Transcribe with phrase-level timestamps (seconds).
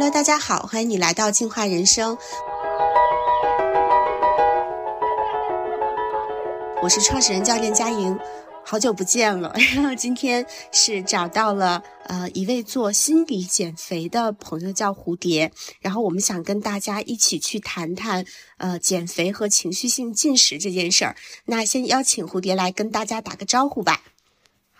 [0.00, 2.16] Hello，大家好，欢迎你来到进化人生。
[6.80, 8.16] 我是创始人教练佳莹，
[8.64, 9.52] 好久不见了。
[9.74, 15.50] 然 后今天是找到了呃一位做心理减肥的朋友，叫蝴蝶。
[15.80, 18.24] 然后我们想跟大家一起去谈谈
[18.58, 21.16] 呃减肥和情绪性进食这件事儿。
[21.46, 24.02] 那先邀请蝴蝶来跟大家打个招呼吧。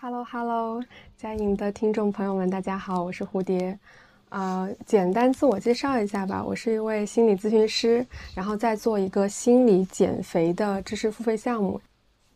[0.00, 0.80] Hello，Hello，
[1.20, 3.80] 佳莹的听众朋友们，大家好，我是蝴蝶。
[4.30, 11.80] 呃，简单自我介绍一下吧，我是一位心理咨询师，然后在做一个心理减肥的知识付费项目。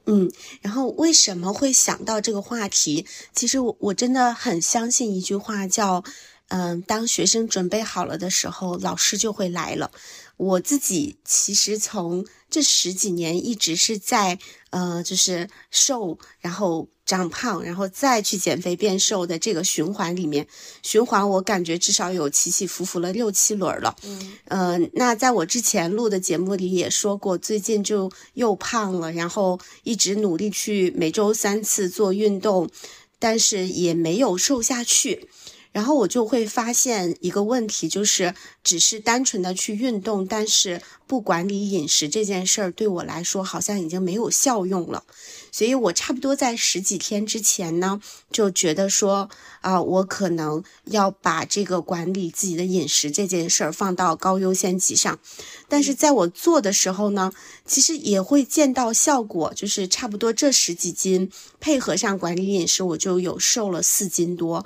[0.06, 0.30] 嗯，
[0.62, 3.06] 然后为什么会想到这个话题？
[3.32, 6.02] 其实我我真的很相信一句话，叫
[6.48, 9.90] 嗯，当学生准备好了的时候，老师就会来了。
[10.38, 14.38] 我自己其实从这十几年一直是在
[14.72, 20.46] 呃，就是瘦，然后长胖，然后再去减肥变瘦的这个循环里面，
[20.82, 23.94] 循环我感觉至少有起起伏伏了六七轮了。
[24.02, 32.70] 嗯，呃，那在我之前录的节目里也说过，最近就又胖了，然后一直努力去每周三次做运动，
[33.18, 35.28] 但是也没有瘦下去。
[35.72, 45.04] 然后我就会发现一个问题，就是只是单纯的去运动，但是不管理饮食这件事儿，对我来说好像已经没有效用了。
[45.50, 49.28] 所以我差不多在十几天之前呢，就觉得说
[49.60, 55.18] 啊，我可能要把这个管理自己的饮食这件事儿放到高优先级上。
[55.68, 57.32] 但是在我做的时候呢，
[57.66, 64.64] 其实也会见到效果，就是差不多这十几斤配合上管理饮食，我就有瘦了四斤多。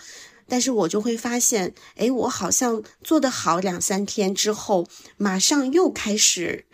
[0.48, 6.66] 但是我就会发现，哎，我好像做得好两三天之后，马上又开始，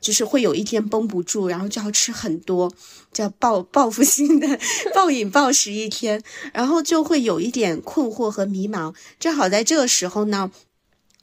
[0.00, 2.72] 就是会有一天绷不住，然后就要吃很多，
[3.12, 4.58] 叫报报复性的
[4.94, 8.94] 暴饮暴食一天，然后就会有一点困惑和迷茫。
[9.18, 10.50] 正好在这个时候呢。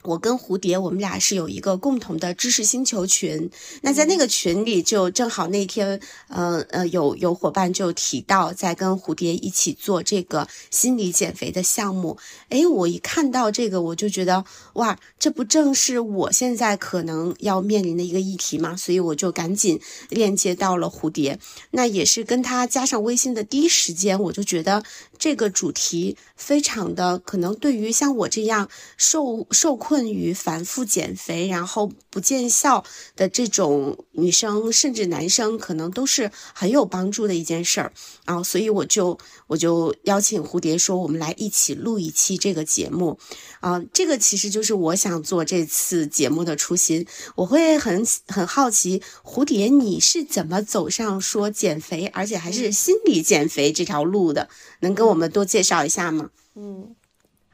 [0.08, 3.50] 我跟蝴蝶，我们俩是有一个共同的知识星球群。
[3.82, 12.16] 那在那个群里，就正好那天，呃呃，有有伙伴就提到在跟蝴蝶一起做这个心理减肥的项目。
[12.48, 14.42] 诶，我一看到这个，我就觉得
[14.74, 18.74] 哇，这不正是我现在可能要面临的一个议题吗？
[18.74, 21.38] 所以我就赶紧链接到了蝴蝶。
[21.72, 24.82] 那也是跟他加上微信的第一时间，我就觉得
[25.18, 29.88] 这个主题非常的可能对于像我这样受受困。
[29.88, 32.84] 困于反复减肥，然后不见效
[33.16, 37.90] 的这种女生，甚至男生，可能都是很有帮助的一件事儿
[38.26, 38.42] 啊。
[38.42, 43.18] 所以我就我就邀请蝴蝶说，我们来一起录一期这个节目
[43.60, 43.82] 啊。
[43.94, 47.06] 这个其实就是我想做这次节目的初心。
[47.34, 54.50] 我会很很好奇，蝴蝶你是怎么走上说减肥，而且还是心理减肥这条路的？
[54.80, 56.30] 能跟我们多介绍一下吗？
[56.54, 56.94] 嗯。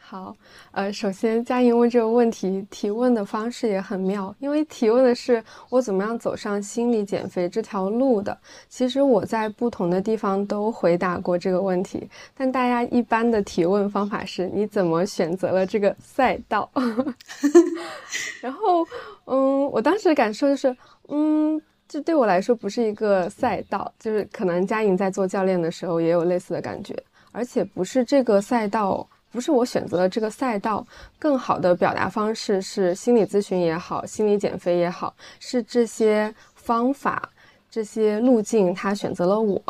[0.06, 0.36] 好，
[0.70, 8.36] 呃，首先佳莹问这个问题提问的方式也很妙，因为提问的是我怎么样走上心理减肥这条路的。
[8.68, 12.06] 其实我在不同的地方都回答过这个问题，
[12.36, 16.70] 但大家一般的提问方法是你怎么选择了这个赛道？
[18.42, 18.86] 然后，
[19.24, 20.76] 嗯，我当时的感受就是，
[21.08, 26.94] 嗯，这对我来说不是一个赛道，就是可能佳莹在做教练的时候也有类似的感觉，
[27.34, 29.06] 而且不是这个赛道。
[29.34, 30.86] 不是我选择了这个赛道，
[31.18, 37.28] 更好的表达方式是心理咨询也好，心理减肥也好，是这些方法、
[37.68, 39.60] 这些路径，他选择了我。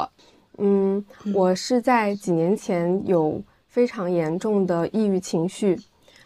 [0.59, 1.03] 嗯，
[1.35, 5.81] 我是在几年前有非常严重的抑郁情绪，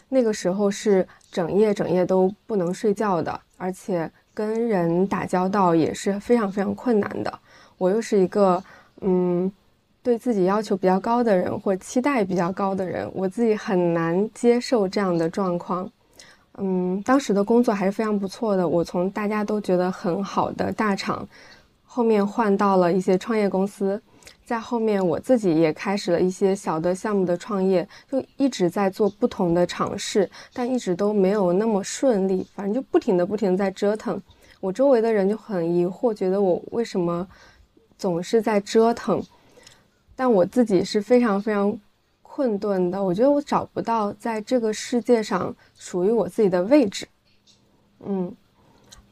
[0.09, 7.39] 那个时候是整夜整夜都不能睡觉的，而且跟人打交道也是非常非常困难的。
[7.77, 8.61] 我又是一个
[9.03, 9.53] 嗯。
[10.09, 15.87] 对自己要求比较高的人，或期待比较高的人，我自己很难接受这样的状况。
[16.57, 21.29] 嗯，当时的工作还是非常不错的，我从大家都觉得很好的大厂，
[21.85, 24.01] 后面换到了一些创业公司，
[24.47, 34.19] 在后面我自己也开始了一些小的项目的创业，就一直在做不同的尝试，但一直都没有那么顺利，反正就不停的不停的在折腾。
[34.59, 37.29] 我周围的人就很疑惑，觉得我为什么
[37.99, 39.23] 总是在折腾。
[40.19, 41.79] 但我自己是非常非常
[42.23, 47.07] 困顿的，我觉得我找不到在这个世界上属于我自己的位置。
[48.05, 48.35] 嗯，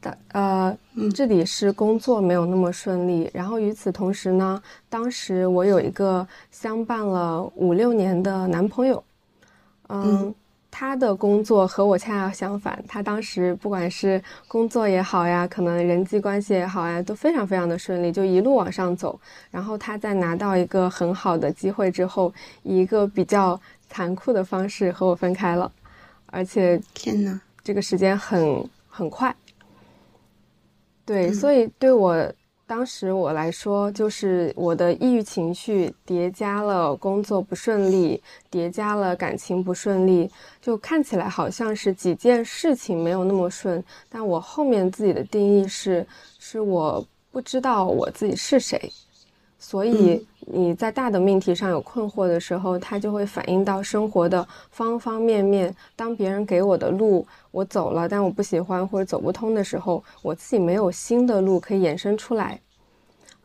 [0.02, 0.76] 的呃，
[1.14, 9.04] 这里是工作没有那么顺利，然后与此同时呢，当时我有一个相伴了五六年的男朋友，
[9.88, 10.34] 嗯。
[10.78, 19.18] 他的工作和我恰恰相反，他当时不管是工作也好呀，可能人际关系也好呀，都非常非常的顺利，就一路往上走。
[19.50, 22.30] 然后他在拿到一个很好的机会之后，
[22.62, 23.58] 以一个比较
[23.88, 25.72] 残酷的方式和我分开了。
[26.26, 29.34] 而且天呐，这个时间很很快。
[31.06, 32.30] 对，所以对我
[32.68, 38.20] 当时我来说，就是我的抑郁情绪叠加了工作不顺利，
[38.50, 40.28] 叠加了感情不顺利，
[40.60, 43.82] 就看起来好像是几件事情没有那么顺。
[44.08, 46.04] 但我后面自己的定义是，
[46.40, 48.92] 是我不知道我自己是谁。
[49.68, 55.74] 所以你在大的命题上有困惑的时候，它就会反映到生活的方方面面。
[55.96, 62.60] 当别人给我的路我走了，但我不喜欢或者走不通的时候，我自己没有新的路可以衍生出来。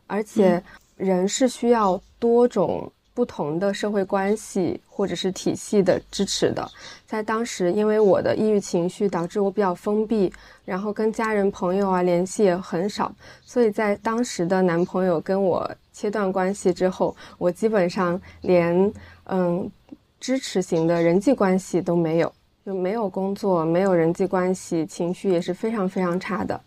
[0.06, 0.62] 而且，
[0.96, 2.92] 人是需要多种。
[3.14, 6.66] 不同的社会关系或者是体系的支持的，
[7.04, 10.32] 在当时，因为我的抑郁情绪导致我比较封闭，
[10.64, 13.14] 然后跟家人朋友啊联系也很少，
[13.44, 15.70] 所以在当时的男朋友跟我
[16.02, 18.92] 切断关系之后，我基本上连
[19.26, 19.70] 嗯
[20.18, 22.32] 支持型的人际关系都没有，
[22.66, 26.60] 就没有工作，没有人际关系，情绪也是非常非常差的。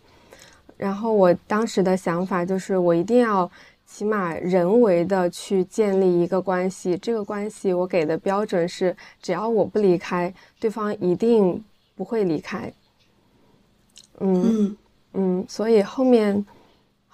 [0.78, 3.50] 然后我当时的想法就是，我一定要。
[3.88, 12.70] 起码人为的去建立一个关系，这个关系我给的标准是，只要我不离开，对方一定不会离开。
[14.18, 14.76] 嗯
[15.12, 16.44] 嗯，所以后面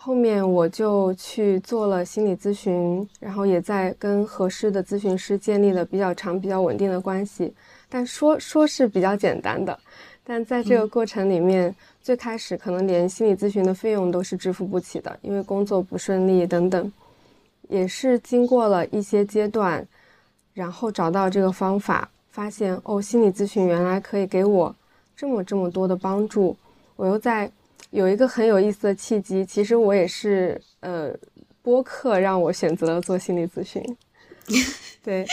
[0.04, 7.54] 后面我就去做了心理咨询，然后也在跟合适的咨询师建立了比较长、比较稳定的关系。
[7.88, 9.78] 但说说是比较简单的，
[10.24, 11.74] 但在这个过程里面。
[12.02, 16.92] 最开始可能连心理咨询的费用都是支付不起的，因为工作不顺利等等，
[17.68, 19.86] 也是经过了一些阶段，
[20.52, 24.74] 然后找到这个方法，发现哦，心理咨询原来可以给我
[25.16, 26.56] 这么这么多的帮助。
[26.96, 27.48] 我又在
[27.92, 31.14] 有一个很有意思的契机，其实我也是呃，
[31.62, 33.80] 播客让我选择了做心理咨询。
[35.02, 35.24] 对，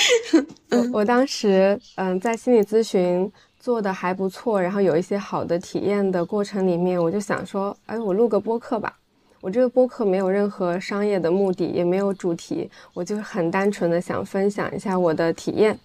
[0.69, 3.29] 我我当时嗯，在心理咨询。
[3.61, 8.97] 做的还不错，然后有一些好的体验的过程里面，我就想说，哎，我录个播客吧。
[9.41, 15.77] 我这个播客没有任何商业的目的，也没有主题，我就是很单纯的想分享一下我的体验。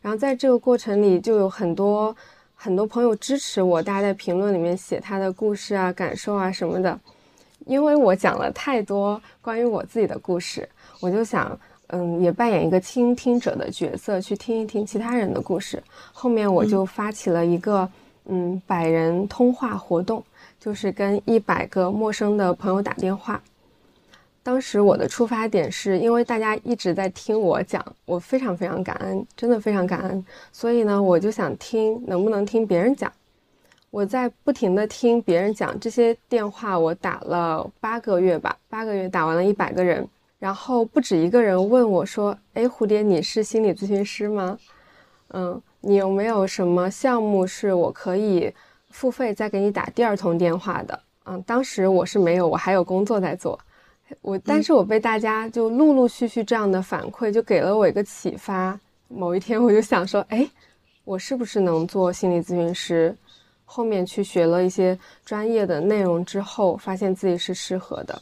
[0.00, 2.16] 然后在这个过程里，就有很多
[2.62, 7.00] 很多朋友支持我，大家在评论里面写他的故事啊、感受啊什么的。
[7.64, 10.68] 因为我讲了太多关于我自己的故事，
[11.00, 11.58] 我就想。
[11.92, 15.82] 嗯，也扮演一个倾听者的角色，去听一听其他人的故事。
[16.12, 17.88] 后面我就发起了一个
[18.26, 20.22] 嗯百人通话活动，
[20.60, 23.42] 就是跟一百个陌生的朋友打电话。
[24.50, 30.26] 当时我的出发点是因为大家一直在听我讲，我非常非常感恩，真的非常感恩。
[30.50, 33.12] 所以呢，我就想听能不能听别人讲。
[33.90, 40.04] 我在不停的听别人讲这些电话，我打了八个月吧，八个月打完了一百个人。
[40.40, 44.58] 然后不止一个人问我说：“哎，蝴蝶，你是心理咨询师吗？
[45.28, 48.52] 嗯，你有没有什么项目是我可以
[48.88, 53.56] 付费再给你打第二通电话的？”嗯，当时我是没有，我还有工作在做。
[54.20, 58.78] 我，但是我被大家就陆陆续续这样的反馈，就给了我一个启发。
[59.08, 60.48] 某一天，我就想说：“哎，
[61.04, 63.16] 我是不是能做心理咨询师？”
[63.64, 68.20] 后面去学了一些专业的内容之后，发现自己是适合的。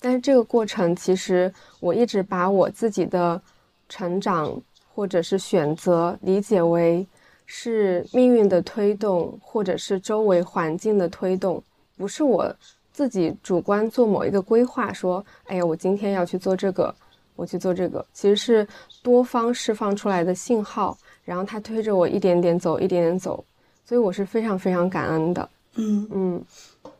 [0.00, 3.40] 但是这个过程，其实我一直把我自己的
[3.88, 4.58] 成长
[4.94, 7.06] 或者是选择理解为
[7.44, 11.62] 是命运的推动，或者是周围环境的推动，
[11.96, 12.54] 不是我
[12.96, 16.94] 自己主观做某一个规划，说，哎呀，我今天要去做这个，
[17.34, 18.66] 我去做这个，其实是
[19.02, 23.44] 多方释放出来的信号，然后它推着我一点点走，一点点走，
[23.84, 25.46] 所以我是非常非常感恩的。
[25.74, 26.44] 嗯嗯。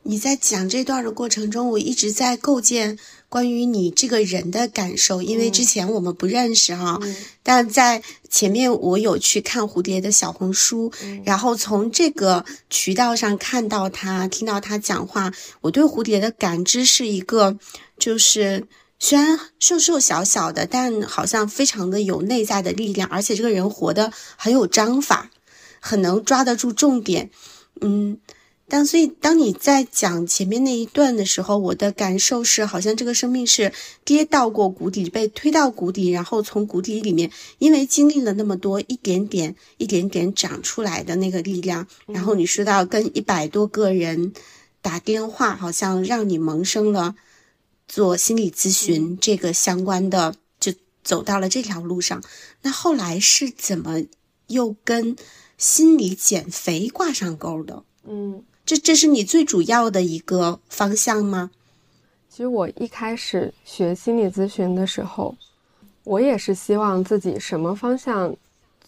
[0.09, 2.97] 你在讲这段的过程中，我一直在构建
[3.29, 7.01] 关于你这个人的感受，因为之前我们不认识哈，
[7.43, 10.93] 但在前面我有去看蝴蝶的小红书，
[11.25, 17.59] 然后从这个渠道上看到他，听到他讲话，我对蝴蝶的感知是一个，
[17.99, 18.65] 就是
[19.01, 25.31] 虽然瘦瘦小小的，但好像非常的有内在的力量，而且这个人活得很有章法，
[25.81, 27.31] 很能抓得住重点，
[27.81, 28.19] 嗯。
[28.69, 33.73] 但所以，当你在讲前面那一段的时候，我的感受是，好像这个生命是
[34.05, 41.87] 跌到过谷底，被推到谷底，然后从谷底里面，因为经历了那么多，一点点、一点点长出来的那个力量。
[42.07, 44.33] 然后你说到跟一百多个人
[44.83, 47.15] 打电话，好像让你萌生了
[47.87, 50.73] 做心理咨询这个相关的，就
[51.05, 52.21] 走到了这条路上。
[52.63, 54.03] 那后来是怎么
[54.49, 55.15] 又跟
[55.57, 57.85] 心理减肥挂上钩的？
[58.09, 58.43] 嗯。
[58.67, 61.53] 这这是你最主要的一个方向吗？
[62.29, 65.37] 其实我一开始学心理咨询的时候，
[66.03, 68.35] 我也是希望自己什么方向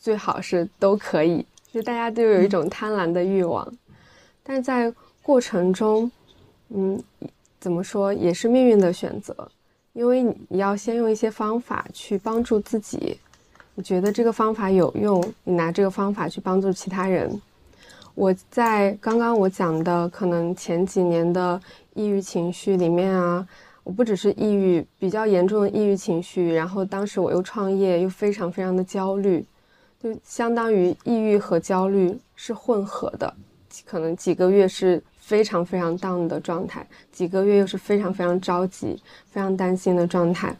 [0.00, 3.72] 最好是都可以，就大家都有一种贪婪的欲望，
[4.42, 4.92] 但是在
[5.22, 6.10] 过程中，
[6.70, 7.00] 嗯，
[7.60, 9.48] 怎么说也是命运的选择，
[9.92, 13.16] 因为你要先用一些方法去帮助自己，
[13.76, 17.40] 你觉得这个方法有用，你拿这个方法去帮助其他人。
[18.18, 21.60] 我在刚刚我讲的可能前几年的
[21.94, 23.46] 抑郁情绪里面啊。
[23.84, 29.42] 我不只是抑郁，比较严重的抑郁情绪，然后当时我又创业，又非常非常的焦虑，
[30.02, 33.32] 就相当于抑郁和焦虑是混合的，
[33.86, 40.54] 可能几个月是非常非常 down 的状态，几个月又是非常非常着急、非常担心的状态。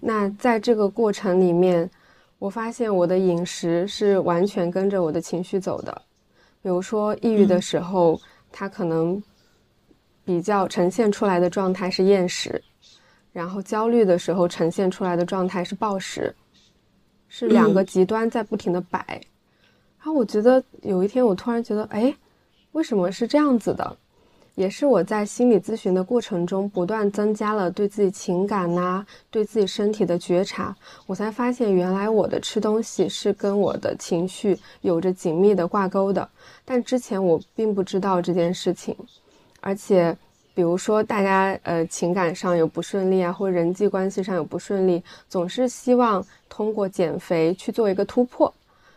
[0.00, 1.90] 那在这个过程里面，
[2.38, 6.02] 我发现我的饮食是完全跟着我的情绪走的，
[6.62, 9.22] 比如说抑郁的时候，他可能。
[10.24, 12.62] 比较呈现出来的状态是厌食，
[13.32, 16.32] 然后焦虑的时候呈现出来的状态是暴食，
[17.26, 19.04] 是两个极端在不停的摆。
[19.98, 22.14] 然后我觉得有一天我突然觉得，哎，
[22.70, 23.96] 为什么是这样子的？
[24.54, 36.28] 也是我在心理咨询的过程中不断增加了对自己情感呐、对自己身体的觉察，我才发现原来我的吃东西是跟我的情绪有着紧密的挂钩的。
[36.64, 38.96] 但之前我并不知道这件事情。
[39.60, 40.16] 而且，
[40.54, 48.52] 比如说大家呃情感上有不顺利啊，或人际关系上有不顺利，总是希望通过减肥去做一个突破，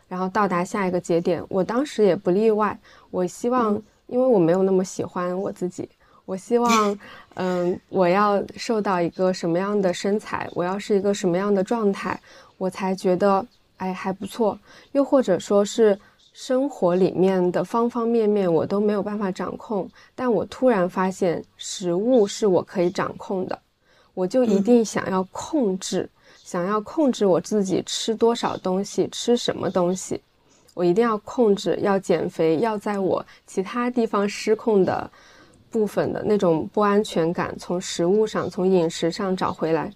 [0.07, 1.41] 然后到达下一个节点。
[1.47, 2.77] 我当时也不例外。
[3.11, 5.89] 我希望，因为我没有那么喜欢我自己，
[6.25, 6.99] 我希望，
[7.35, 12.19] 嗯，我要瘦到一个什么样的身材，我要是一个什么样的状态，
[12.57, 13.45] 我才觉得
[13.77, 14.57] 哎还不错。
[14.91, 15.99] 又或者说是。
[16.37, 23.57] 生活里面的方方面面我都没有办法掌控，但我突然发现食物是我可以掌控的，
[24.13, 26.09] 我就一定想要控制，
[26.43, 30.19] 想要控制我自己吃多少东西，吃什么东西，
[30.75, 35.09] 我一定要控制，要减肥，要在我其他地方失控的
[35.71, 39.91] 部分的那种不安全感从食物上、从饮食上找回来，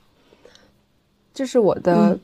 [1.34, 2.18] 这是我的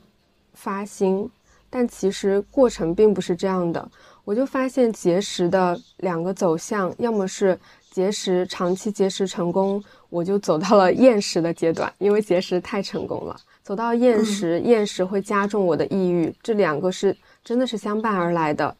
[0.54, 1.30] 发心。
[1.68, 3.86] 但其实过程并不是这样的，
[4.24, 7.58] 我就发现节食的两个走向，要么是
[7.90, 17.14] 节食长期节食成功，我就走到了厌食的阶段，因为节食太成功了，走到厌食，厌食会加重我的抑郁，这两个是
[17.46, 18.76] 真的是相伴而来的。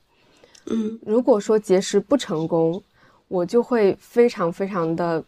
[0.66, 2.82] 嗯，如果说节食不成功，
[3.28, 5.23] 我就会非常非常的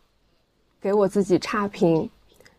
[0.81, 2.11] 给我自己差评。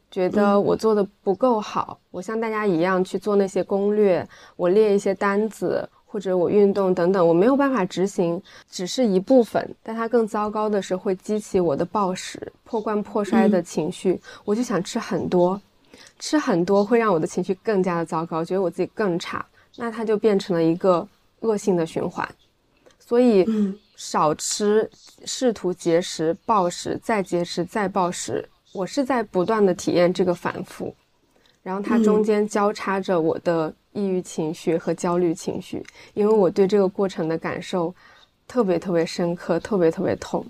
[0.09, 9.75] 觉得我做的不够好，我像大家一样去做那些攻略，我列一些单子或者我运动等等，我没有办法执行，只是一部分。
[9.83, 15.61] 但它更糟糕的是会激起我的暴食、破罐破摔的情绪，我就想吃很多，
[16.19, 19.45] 吃很多会让我的情绪更加的糟糕，觉得我自己更差，
[19.79, 21.07] 那它就变成了一个
[21.39, 22.27] 恶性的循环。
[22.99, 23.45] 所以，
[23.95, 24.89] 少吃，
[25.25, 28.47] 试图节食、暴食，再节食、再暴食。
[28.71, 30.95] 我是在不断的体验这个反复，
[31.63, 35.83] 然后它中间交叉着我的抑郁情绪和焦虑情绪，
[36.13, 37.91] 因为我对这个过程的感受
[38.47, 40.45] 特别特别深刻，特别特别痛。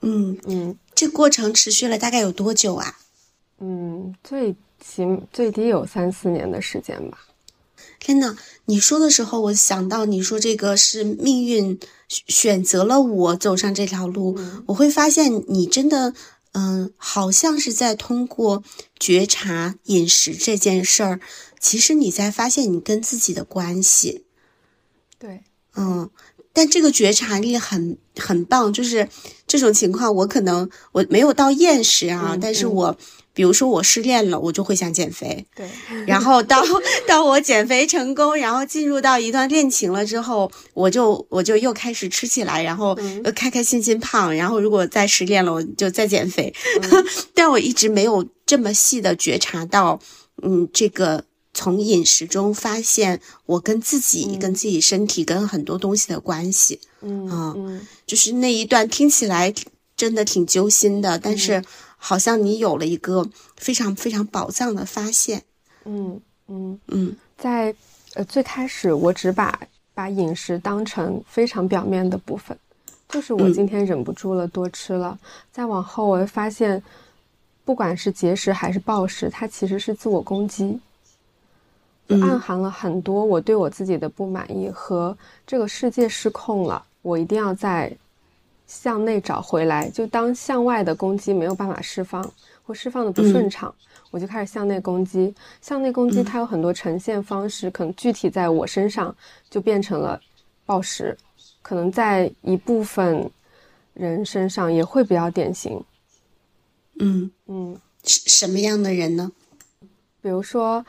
[0.00, 2.98] 嗯嗯，这过程持续了大概有多久啊？
[3.60, 7.18] 嗯，最起最低有三四年的时间吧。
[8.00, 8.36] 天呐，
[8.66, 16.14] 你说的时候，我想到你说这个是命运选择了我走上这条路，我会发现你真的。
[16.54, 18.62] 嗯，好像是在通过
[19.00, 21.18] 觉察饮食这件事儿，
[21.58, 24.26] 其实你在发现你跟自己的关系。
[25.18, 25.44] 对，
[25.76, 26.10] 嗯，
[26.52, 29.08] 但这个觉察力很很棒，就是
[29.46, 32.98] 这种情况，我可能我没有到厌食啊，但是我。
[33.34, 35.46] 比如说我失恋了，我就会想减肥。
[35.54, 35.66] 对，
[36.06, 36.62] 然后到
[37.06, 44.34] 到 我减肥成功，然后进入到一段恋情了之后，我就我就又开始吃起来，然后又开开心心胖。
[44.36, 46.52] 然后如果再失恋了，我就再减肥。
[47.34, 49.98] 但我一直没有这么细的觉察到，
[50.42, 51.24] 嗯，这个
[51.54, 56.80] 从饮食中发现我跟自己、跟自己身体、跟很多东西的关系。
[57.00, 59.52] 嗯嗯，就是那一段听起来
[59.96, 61.62] 真的挺揪心的，但是。
[62.04, 63.24] 好像你有了一个
[63.56, 65.40] 非常非常宝藏的发现，
[65.84, 67.72] 嗯嗯嗯，在
[68.14, 69.56] 呃最开始我只把
[69.94, 72.58] 把饮食当成非常表面的部分，
[73.08, 75.16] 就是我今天忍不住了多吃了。
[75.52, 76.82] 再往后我会发现，
[77.64, 80.80] 不管是节食还是暴食，它其实是自我攻击，
[82.08, 85.16] 暗含了很多我对我自己的不满意和
[85.46, 87.96] 这个世界失控了，我一定要在。
[88.72, 92.28] 向内找回来，就当向外的攻击没有办法释放
[92.62, 93.72] 或释放的不顺畅，
[94.10, 95.32] 我就开始向内攻击。
[95.60, 99.14] 向内攻击它有很多呈现方式，可能具体在我身上
[99.50, 100.18] 就变成了
[100.64, 101.14] 暴食，
[101.60, 103.30] 可能在一部分
[103.92, 105.84] 人身上也会比较典型。
[106.98, 109.30] 嗯嗯，什什么样的人呢？
[110.22, 110.84] 比如说，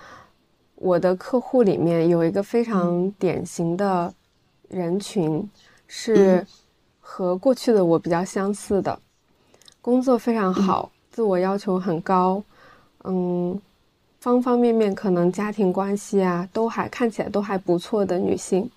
[0.75, 4.13] 我的客户里面有一个非常典型的
[4.69, 5.49] 人群，
[5.85, 6.47] 是
[7.05, 8.97] 和过去的我比较相似的，
[9.81, 12.41] 工作非常好，自我要求很高，
[13.03, 13.61] 嗯，
[14.19, 18.71] 方方面面可能家庭关系啊都还看起来都还不错的女性。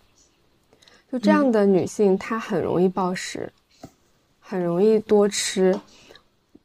[1.10, 3.50] 就这样的女性，她很容易暴食，
[4.40, 5.78] 很容易多吃。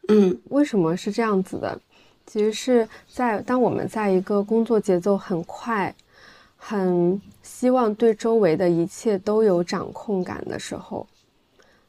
[0.07, 1.79] 嗯为什么是这样子的？
[2.25, 5.93] 其实是在当我们在一个工作节奏很快、
[6.57, 11.05] 很希望对周围的一切都有掌控感的时候，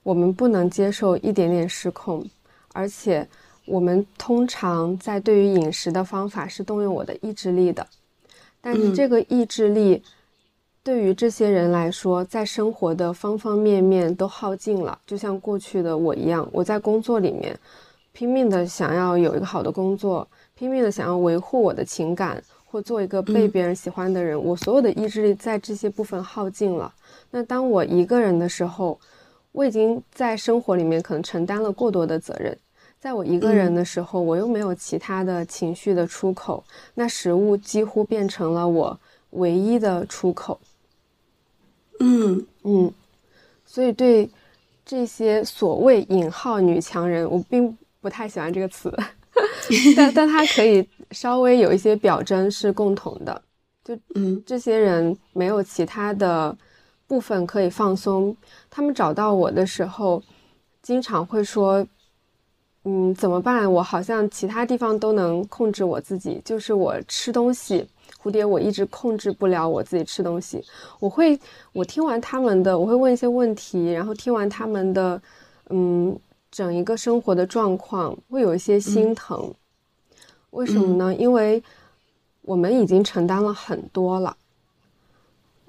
[0.03, 2.25] 我们不能接受一点点失控，
[2.73, 3.27] 而且
[3.65, 7.87] 我们通常在对于饮食的方法是动用我的意志力的，
[8.61, 10.03] 但是嗯这个意志力
[10.83, 17.59] 对于这些人来说，在生活的方方面面都耗尽了，就像过去的我一样，我在工作里面。
[18.15, 26.93] 拼命的想要有一个好的工作，拼命的想要维护我的情感，或做一个被别人喜欢的人，我所有的意志力在这些部分耗尽了。
[27.31, 29.01] 那当我一个人的时候，
[29.53, 32.57] 我已经在生活里面可能承担了过多的责任，
[32.99, 38.99] 在我一个人的时候，我又没有其他的情绪的出口，那食物几乎变成了我
[39.31, 40.59] 唯一的出口。
[42.01, 42.47] 嗯。
[42.65, 42.93] 嗯，
[43.67, 44.31] 所以对
[44.87, 48.93] 这些所谓引号女强人，我并不太喜欢这个词，
[49.97, 53.43] 但但它可以稍微有一些表征是共同的，
[53.85, 54.41] 就嗯。
[54.47, 56.57] 这些人没有其他的
[57.13, 58.35] 部分可以放松，
[58.71, 60.23] 他们找到我的时候，
[60.81, 61.87] 经常会说，
[62.85, 63.71] 嗯，怎么办？
[63.71, 67.87] 我好像其他地方都能控制我自己，就是我吃东西，
[68.23, 70.65] 蝴蝶我一直控制不了我自己吃东西。
[71.01, 71.39] 我会，
[71.75, 75.21] 我听完他们的，我会问一些问题，然后听完他们的，
[75.69, 76.19] 嗯。
[76.51, 79.55] 整一个生活的状况会有一些心疼，
[80.51, 81.15] 为什么呢？
[81.15, 81.63] 因为
[82.43, 84.37] 我们已经承担了很多了，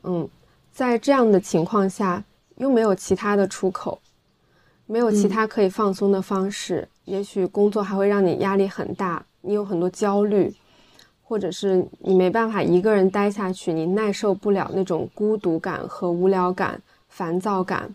[0.03, 0.27] 嗯，
[0.73, 2.23] 在这样的情况下
[2.57, 3.99] 又没有其他的出口，
[4.88, 10.51] 没有其他可以放松的方式，也许工作还会让你压力很大，你有很多焦虑，
[11.23, 17.93] 或者是你没办法一个人待下去，你耐受不了那种孤独感和无聊感、烦躁感。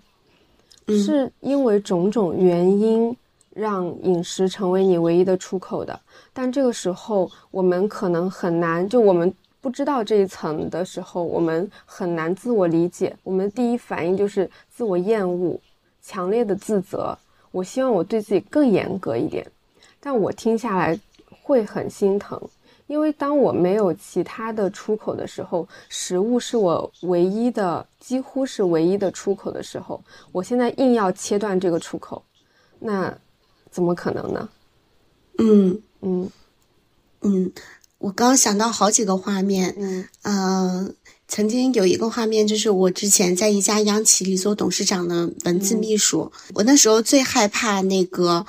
[0.87, 3.15] 是因为种种原因
[3.53, 5.99] 让饮食成为你唯一的出口的，
[6.33, 13.17] 但这个时候我们可能很难，就我们不知道这一层的时候，我们很难自我理解。
[13.23, 15.59] 我们第一反应就是自我厌恶、
[16.01, 17.17] 强烈的自责。
[17.51, 19.45] 我希望我对自己更严格一点，
[19.99, 20.99] 但我听下来
[21.43, 22.41] 会很心疼。
[22.87, 32.23] 因为当我没有其他的出口的时候，食物是我唯一的，几乎是唯一的出口的时候，我现在硬要切断这个出口，
[32.79, 33.15] 那
[33.71, 34.49] 怎么可能呢？
[35.39, 36.31] 嗯嗯
[37.21, 37.53] 嗯，
[37.99, 40.91] 我刚刚想到好几个画面，嗯呃，
[41.27, 48.47] 曾经有一个画面，就是我之前在一家央企里做董事长的文字秘书，我那时候最害怕那个。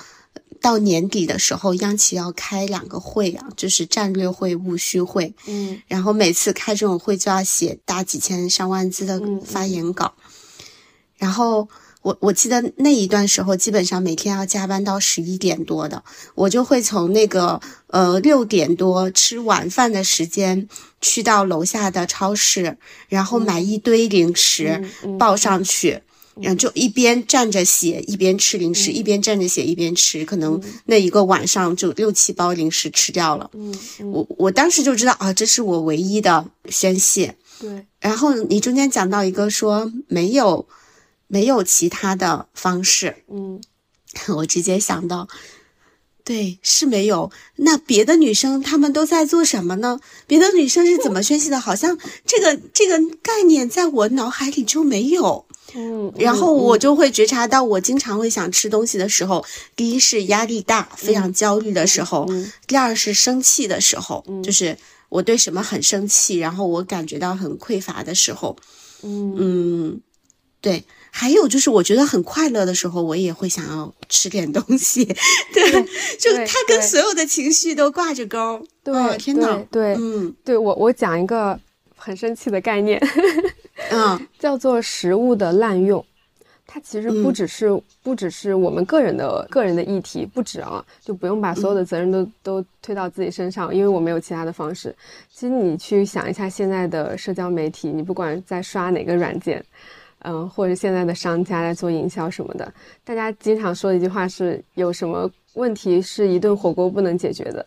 [0.62, 5.34] 到年底的时候，央企要开两个会啊，就是战略会、务虚会。
[5.48, 10.14] 嗯，然后每次开这种会就要写大几千上万字的发言稿。
[11.16, 11.70] 然后
[12.02, 16.04] 我我记得那一段时候，基本上每天要加班到十一点多的，
[16.36, 20.68] 我就会从那个呃六点多吃晚饭的时间，
[21.02, 24.84] 去到楼下的超市，然后买一堆零食
[25.18, 26.02] 抱上去。
[26.42, 33.52] 然后就一边站着写，一边吃零食，一边站着写，一边吃，可能那一个晚上就六七包零食吃掉了。
[33.54, 33.78] 嗯，
[34.10, 37.36] 我我当时就知道啊，这是我唯一的宣泄。
[37.60, 37.86] 对。
[38.00, 40.66] 然后你中间讲到一个说没有
[41.30, 43.62] 没有其他的方式，嗯，
[44.36, 45.30] 我直接想到，
[46.26, 47.32] 对，是没有。
[47.56, 50.02] 那别的女生她们都在做什么呢？
[50.28, 51.60] 别的女生是怎么宣泄的？
[51.60, 55.46] 好像这个这个概念在我脑海里就没有。
[55.76, 62.26] 嗯，然后我就会觉察到，我经常会想吃东西的时候，第一是压力大，非常焦虑的时候；
[62.66, 64.76] 第二是生气的时候，就是
[65.10, 68.58] 我对什么很生气，然后我感觉到很匮乏的时候。
[69.04, 70.02] 嗯嗯，
[70.60, 70.84] 对。
[71.20, 75.04] 还有就是我觉得很快乐的时候，我也会想要吃点东西。
[75.54, 75.70] 对，
[76.18, 78.66] 就它跟所有的情绪都挂着钩。
[78.82, 81.60] 对，天哪，对，嗯，对我我讲一个
[81.98, 82.98] 很生气的概念。
[83.92, 86.04] 嗯， 叫做食物的滥用，
[86.66, 94.96] 它其实不只是、嗯、不只是我们个人的个人的议题，不止啊，就不用把所有的责任都、嗯、都推到自己身上，因为我没有其他的方式。
[95.30, 99.62] 其实你去想一下现在的社交媒体，你不管在刷哪个软件，
[100.20, 102.72] 嗯，或者现在的商家来做营销什么的，
[103.04, 107.66] 大家经常说的一句话是：有什么问题是一顿火锅不能解决的？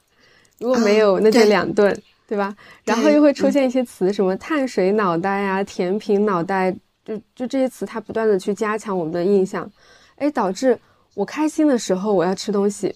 [0.59, 1.97] 如果没有，那就两顿，
[2.29, 2.55] 对吧？
[2.85, 6.71] 然后又会出现一些词，什么碳水脑袋呀、甜品脑袋，
[7.05, 9.69] 就就这些词，它不断的去加强我们的印象，
[10.17, 10.79] 哎，导致
[11.15, 12.95] 我开心的时候我要吃东西，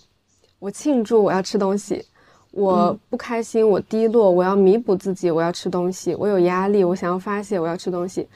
[0.58, 2.04] 我庆祝我要吃东西，
[2.52, 8.28] 我不开心我低落我要弥补自己我要吃东西，我有压力我想要发泄我要吃东西，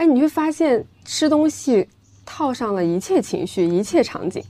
[0.00, 1.86] 哎，你会发现吃东西
[2.24, 4.42] 套上了一切情绪一切场景。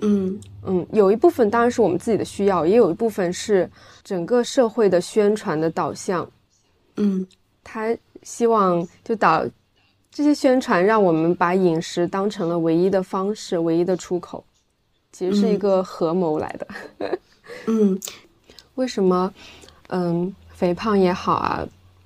[0.00, 3.70] 嗯嗯，有一部分当然是我们自己的需要，也有一部分是
[4.02, 6.28] 整个社会的宣传的导向。
[6.96, 7.24] 嗯，
[7.62, 9.46] 他希望就导
[10.10, 14.44] 这些宣传让我们把饮食当成了唯一的方式、唯一的出口，
[15.12, 16.66] 其实是一个合谋来的。
[17.66, 17.96] 嗯，
[18.74, 19.32] 为什么
[19.90, 21.64] 嗯肥胖也好啊，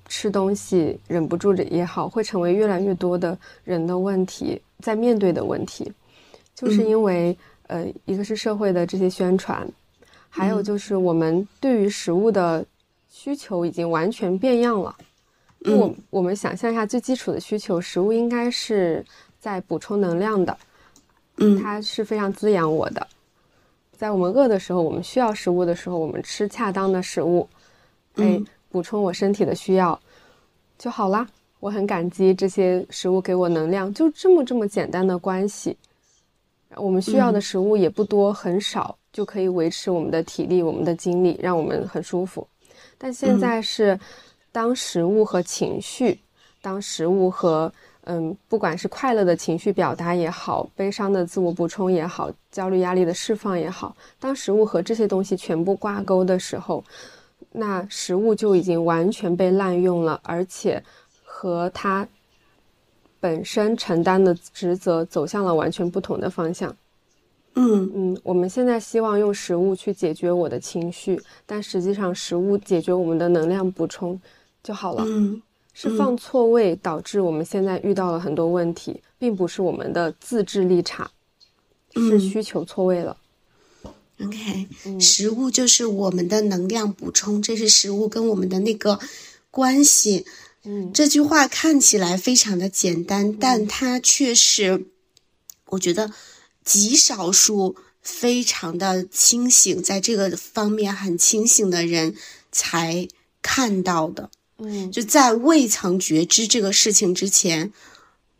[0.09, 5.89] 吃东西忍不住的也好，会成为越来越多的人的问题，在面对的问题，
[6.53, 7.37] 就是因为。
[7.71, 9.63] 呃，一个是社会的这些宣传，
[10.27, 12.65] 还有就是我们对于食物的
[13.07, 14.95] 需求已经完全变样了。
[15.65, 19.05] 我我们想象一下，最基础的需求，食物应该是
[19.39, 20.57] 在补充能量的，
[21.37, 23.07] 嗯，它是非常滋养我的。
[23.95, 27.47] 在我们饿的时候，我们需要食物的时候，我们吃恰当的食物，
[28.15, 29.99] 哎，补充我身体的需要
[30.77, 31.27] 就好啦。
[31.59, 35.75] 我很感激这些食物给我能量，就这么这么简单的关系。
[36.75, 42.47] 我们需要的食物也不多，很少就可以维持我们的体力、我们的精力，让我们很舒服。
[42.97, 43.99] 但现在是，
[44.51, 46.19] 当食物和情绪，
[46.61, 47.71] 当食物和
[48.05, 56.83] 嗯，不管是快乐的情绪表达也好，悲伤的自我补充也好，焦虑压力的释放也好，当食物和这些东西全部挂钩的时候，
[57.51, 60.83] 那食物就已经完全被滥用了，而且
[61.23, 62.07] 和它。
[63.21, 66.73] 本身承担的职责走向了完全不同的方向。
[67.55, 74.17] 嗯嗯，我们现在希望用食物去解决我的情绪，但实际上食物解决我们的能量补充
[74.63, 75.03] 就好了。
[75.05, 75.41] 嗯，
[75.73, 81.11] 是放错位导致我们现在遇到了很多问题，并不是我们的自制力差，
[81.95, 83.17] 是需求错位了。
[84.21, 84.67] OK，
[84.99, 88.99] 食物就是我们的能量补充，这是食物跟我们的那个
[89.49, 90.25] 关系。
[90.63, 94.87] 嗯，这句话看起来非常的简单，但它却是，
[95.67, 96.11] 我觉得
[96.65, 102.13] 极少数非常的清醒，在这个方面很清醒的人
[102.51, 103.07] 才
[103.41, 104.29] 看到的。
[104.57, 107.71] 嗯，就在未曾觉知这个事情之前，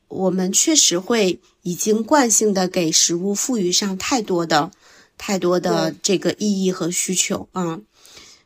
[0.10, 4.72] 我们确实会已经惯性的给食物赋予上太多的、
[5.20, 7.80] 太多的这个意义和需求啊。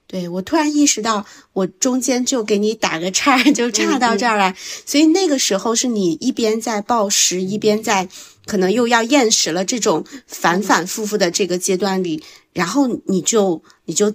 [0.06, 4.54] 对我突然意识到，我中间就给你打个岔，就岔到这儿来。
[4.86, 8.08] 所以那个时候是你一边在暴食，一边在
[8.46, 14.14] 可能又要厌食了，这种反反复复的这个阶段里，然后你就你就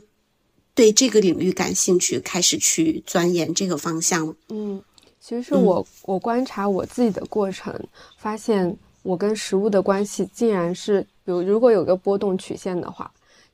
[0.73, 4.35] 对这个领域感兴趣，开始去钻研这个方向了。
[4.51, 4.81] 嗯，
[5.19, 7.75] 其实我我观察我自己的过程，
[8.17, 13.11] 发现我跟食物的关系竟然是，比如如果有个波动曲线的话。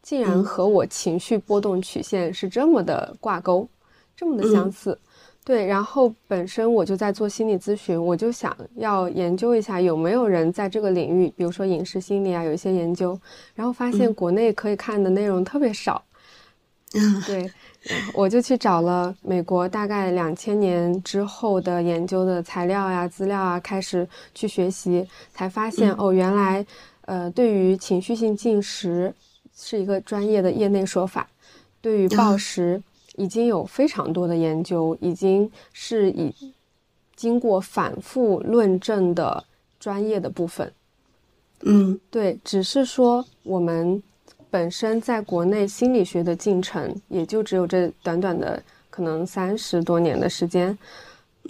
[0.06, 3.66] 竟然和我情绪波动曲线是这么的挂钩，
[4.14, 4.98] 这么的相似，
[5.42, 5.64] 对。
[5.64, 13.18] 然后本身我就在做心理咨询，我就想要研究一下有没有人在这个领域，比如说饮食心理啊，有一些研究。
[13.54, 16.04] 然后发现国内可以看的内容特别少，
[16.92, 17.50] 嗯， 对。
[18.12, 26.64] 我就去找了美国大概两千年之后的研究的材料呀、资料啊，开始去学习，才发现哦，原来
[27.06, 29.14] 呃，对于情绪性进食。
[29.56, 31.30] 是一个专业的业内说法，
[31.80, 32.82] 对于暴食
[33.14, 36.34] 已经有非常多的研究，已经是以
[37.14, 39.44] 经过反复论证的
[39.78, 40.72] 专业的部分。
[41.60, 44.02] 嗯，对，只是说我们
[44.50, 50.76] 本身在国内心理学的进程也就只有这短短的可能三十多年的时间，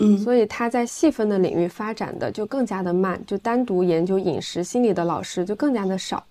[0.01, 6.25] 嗯，所以他在细分的领域发展的就更加的慢，就单独研究饮食心理的老师就更加的少，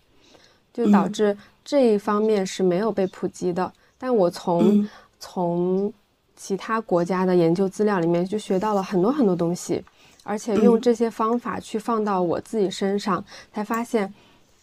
[0.73, 1.37] 就导致。
[1.65, 4.85] 这一方面是没有被普及的，但我从
[5.17, 5.93] 从
[6.35, 9.81] 其他国家的研究资料里面就学到了很多很多东西，
[10.23, 13.23] 而且用这些方法去放到我自己身上，
[13.53, 14.13] 才发现，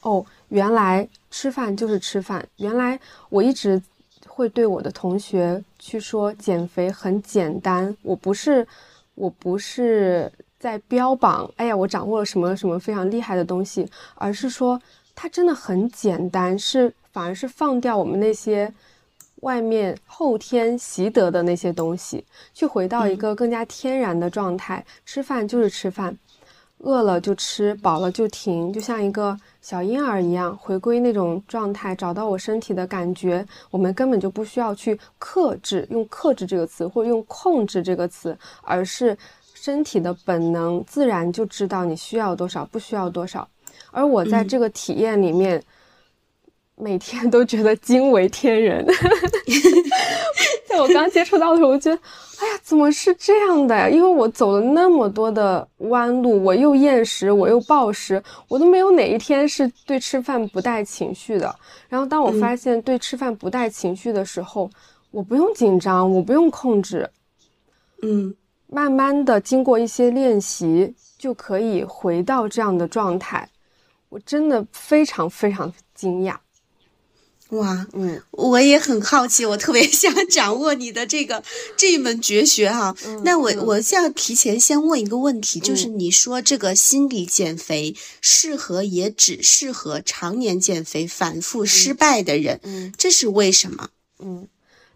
[0.02, 2.46] 哦，原来吃饭就是吃饭。
[2.58, 3.80] 原来我一直
[4.26, 8.68] 会对我的同学去说减肥很简单，我不是
[9.20, 14.80] 我不是在标榜，哎呀，我掌握了什么什么非常厉害的东西，而是说。
[15.22, 18.72] 它真的很简单，是反而是放掉我们那些
[19.40, 24.83] 外面后天习得的那些东西，去回到一个更加天然的状态。
[25.04, 26.16] 吃饭就是吃饭，
[26.78, 33.46] 饿了就吃，饱了就停，就像一个小婴儿一样，回归那种状态，找到我身体的感觉。
[33.70, 39.16] 我们根本就不需要去克制，用克制这个词，或者用控制这个词，而是
[39.55, 43.49] 身体的本能，自然就知道你需要多少，不需要多少。
[43.90, 45.62] 而我在这个体验里面。
[46.80, 48.84] 每天都觉得惊为天人，
[50.66, 52.00] 在我刚接触到的时候，我觉得，
[52.40, 53.88] 哎呀，怎么是这样的呀？
[53.88, 61.54] 因为我走了那么多的弯路，我又厌食，我又暴食，我都没有哪一天是对吃饭不带情绪的。
[61.88, 64.70] 然后，当我发现对吃饭不带情绪的时候，
[65.10, 67.10] 我不用紧张，我不用控制，
[68.02, 68.34] 嗯，
[68.68, 73.46] 慢慢的经过一些练习，就可以回到这样的状态。
[74.08, 76.34] 我真的非常非常惊讶。
[77.50, 81.42] 哇，嗯，我也很好奇，我特别 想掌握你的这个
[81.76, 82.94] 这一门绝学哈。
[83.24, 93.88] 那我我要提前先问一个问题，就是你说这个心理减肥适合也只适合常年减肥反复失败的人，嗯，这是为什么？
[94.20, 94.46] 嗯，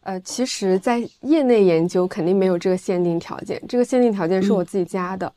[0.02, 5.32] 呃，其实，在业内研究肯定没有这个限定条件，这个限定条件是我自己加的，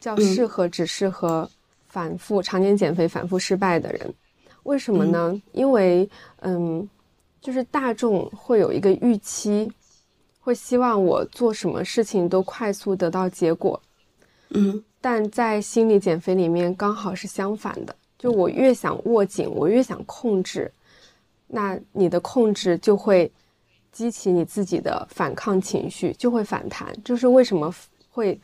[0.00, 1.48] 叫适合只适合
[1.88, 4.12] 反复常年减肥反复失败的人。
[4.66, 5.40] 为什么呢？
[5.52, 6.08] 因为，
[6.40, 6.86] 嗯，
[7.40, 9.70] 就是大众会有一个预期，
[10.40, 13.80] 会希望我做什么事情都快速得到结果，
[14.50, 20.70] 嗯，但在心理减肥里面刚好是相反的，就我越想握紧，我越想控制，
[21.46, 23.30] 那你的控制就会
[23.92, 26.92] 激起你自己的反抗情绪，就会反弹。
[27.04, 27.72] 就是为什么
[28.10, 28.38] 会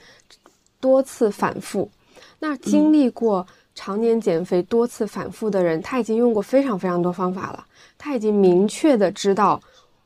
[0.79, 1.91] 多次反复？
[2.39, 3.45] 那经历过。
[3.75, 7.67] 常年减肥多次反复的人，他已经用过非常非常多方法了。
[7.97, 9.61] 他已经明确的知道，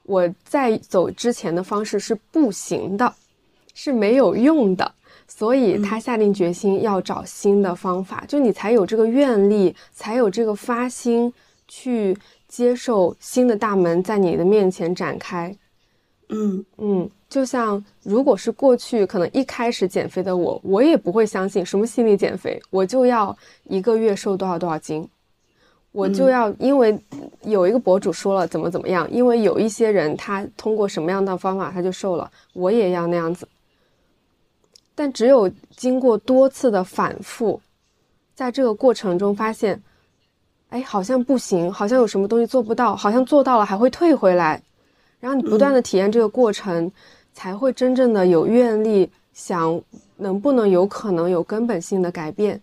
[0.04, 3.12] 我在走之前的方式是不行的，
[3.74, 4.92] 是没有用的。
[5.28, 11.32] 所以他下定决心要找新的方法，就你才有这个愿力，才有这个发心
[11.66, 15.56] 去接受新的大门在你的面前展开。
[16.28, 17.10] 嗯嗯。
[17.28, 25.06] 就像，如果是过去可能一开始减肥的我，我也不会相信什么心理减肥，我就要一个月瘦多少多少斤，
[25.90, 26.96] 我就要因为
[27.42, 33.46] 有一个博主说了怎么怎么样，因为有一些人他通过什么样的方法他就瘦了，我也要那样子。
[34.94, 37.60] 但只有经过多次的反复，
[38.36, 39.82] 在这个过程中发现，
[40.68, 44.62] 哎，好像不行，好像有什么东西做不到，好像做到了还会退回来，
[45.18, 46.90] 然后你不断的体验这个过程。
[47.36, 49.78] 才会真正的有愿力想
[50.16, 52.58] 能不能有可能有根本性的改变，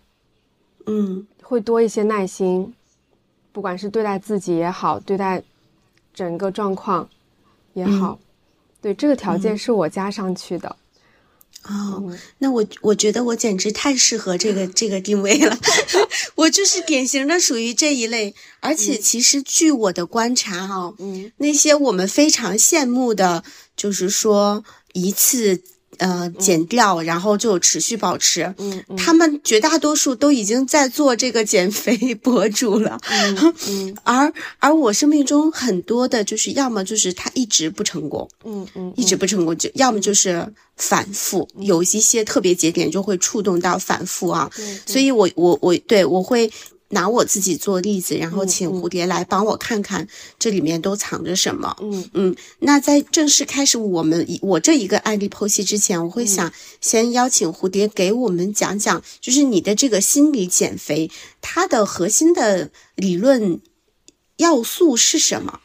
[0.87, 2.73] 嗯，会多一些耐心，
[3.51, 5.43] 不管是对待自己也好，对待
[6.11, 7.07] 整个状况
[7.73, 8.17] 也好，
[8.81, 10.75] 对这个条件是我加上去的。
[11.63, 15.57] 哦，那我我觉得我简直太适合这个 这个定位了，
[16.35, 23.43] 我就是典型的属于这一类，而且其实据我的观察哈，嗯，那些我们非常羡慕的，
[23.75, 25.61] 就是说一次。
[25.97, 28.53] 呃，减掉，然后就持续保持。
[28.57, 32.99] 嗯，他们绝大多数都已经在做这个减肥博主了。
[33.67, 40.45] 嗯， 而而我生命中很多的，就是要么就是他一直不成功，嗯嗯，一直不成功，就要么就是
[40.77, 44.49] 反复，有一些特别节点就会触动到反复啊。
[44.85, 46.51] 所以我我我对我会。
[46.93, 50.07] 拿我自己做例子，然后请蝴蝶来帮我看看
[50.39, 51.75] 这里面都藏着什么。
[51.81, 63.59] 嗯嗯，那在正式开始我们我这一个案例剖析之前，我会想先邀请蝴蝶给我们讲讲，就是你的这个心理减肥，它的核心的理论
[64.37, 65.59] 要素是什么？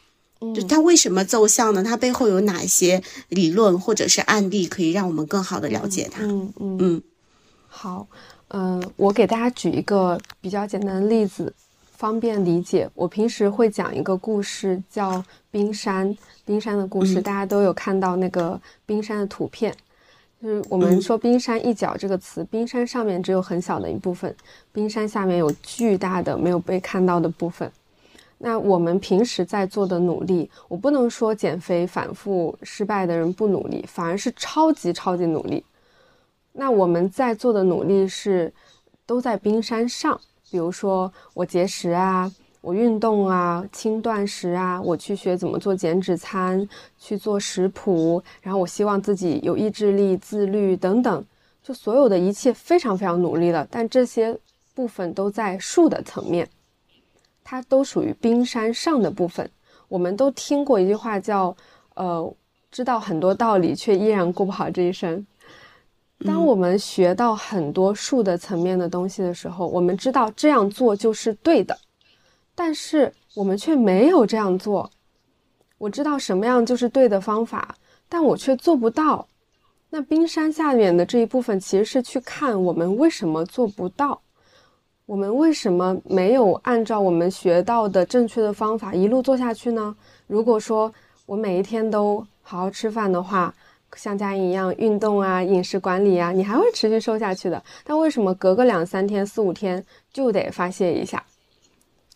[0.55, 1.83] 就它为什么奏效呢？
[1.83, 6.23] 它背后有哪些理论或者是案例可以让我们更好的了解它？
[6.23, 7.01] 嗯嗯嗯，
[7.67, 8.07] 好。
[8.49, 11.53] 嗯，我给大家举一个比较简单的例子，
[11.91, 12.89] 方便理解。
[12.95, 16.15] 我平时会讲一个故事，叫冰山。
[16.45, 19.71] 冰山的故事，大家都有看到那个冰山的图片。
[20.41, 24.33] 就是我们说“冰山一角”这个词，冰山上面只有很小的一部分，
[24.71, 27.71] 冰山下面有巨大的没有被看到的部分。
[28.37, 35.63] 那我们平时在做的努力，我不能说减肥反复失败的人不努力，反而是超级超级努力。
[36.59, 38.53] 那我们在做的努力是，
[39.05, 40.19] 都在冰山上。
[40.51, 46.67] 比如说我节食啊，我运动啊，轻断食啊，我去学怎么做减脂餐，
[46.97, 51.25] 去做食谱，然后我希望自己有意志力、自律等等，
[51.63, 53.65] 就所有的一切非常非常努力了。
[53.71, 54.37] 但这些
[54.75, 56.49] 部分都在树的层面，
[57.41, 59.49] 它都属于冰山上的部分。
[59.87, 61.55] 我们都听过一句话叫
[61.95, 62.33] “呃，
[62.69, 65.25] 知道很多道理，却依然过不好这一生”。
[66.25, 71.77] 当我们学到很多术的层面的东西的时候，我们知道这样做就是对的，
[72.53, 74.89] 但是我们却没有这样做。
[75.77, 77.75] 我知道什么样就是对的方法，
[78.09, 79.25] 但我却做不到。
[79.89, 84.21] 那冰山下面的这一部分，其实是去看我们为什么做不到，
[85.05, 89.95] 我们为什么没有按照我们学到的正确的方法一路做下去呢？
[90.27, 90.93] 如果说
[91.25, 93.55] 我每一天都好好吃饭的话，
[93.95, 97.61] 像佳音一样运动啊，饮食管理啊，你还会持续瘦下去的。
[97.83, 101.23] 但为什么隔个两三天、四五天就得发泄一下？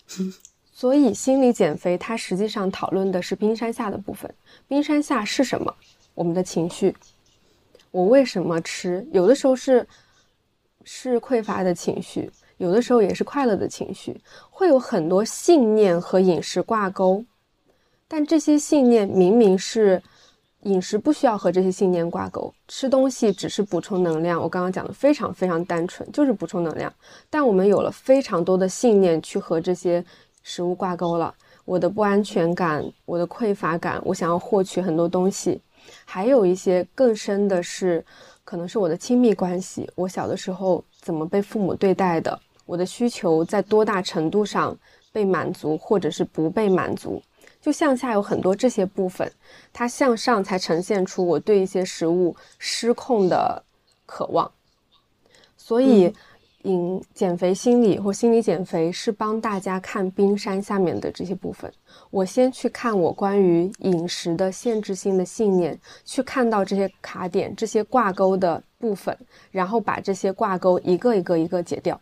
[0.71, 4.33] 所以心理减肥它实际上讨论的是冰山下的部分。
[4.67, 5.73] 冰山下是什么？
[6.13, 6.95] 我们的情绪。
[7.91, 9.05] 我为什么吃？
[9.11, 9.87] 有的时候是
[10.83, 17.23] 是匮乏的情绪，有的时候也是快乐的情绪，会有很多信念和饮食挂钩。
[18.07, 20.01] 但这些信念明明是。
[20.63, 24.41] 饮食不需要和这些信念挂钩，吃东西只是补充能量。
[24.41, 26.91] 我刚刚讲的非常非常单纯，就是补充能量。
[27.29, 30.03] 但我们有了非常多的信念去和这些
[30.41, 31.33] 食物挂钩了，
[31.65, 35.61] 我的不安全感，我的匮乏感，我想要获取很多东西，
[36.05, 38.03] 还有一些更深的是，
[38.45, 44.77] 可能是我的亲密关系，我小的时候怎么被父母对待的，我的需求在多大程度上
[45.11, 47.21] 被满足，或者是不被满足。
[47.63, 49.31] 就向下有很多这些部分，
[49.71, 53.63] 它向上才呈现出我对一些食物失控的
[54.05, 54.51] 渴望。
[55.55, 56.13] 所以，
[56.63, 61.71] 饮减肥心理或心理减肥是帮大家看冰山下面的这些部分。
[62.11, 69.17] 我先去看我关于饮食的限制性的信念，去看到这些卡点、这些挂钩的部分，
[69.51, 71.99] 然后把这些挂钩一个一个一个解掉。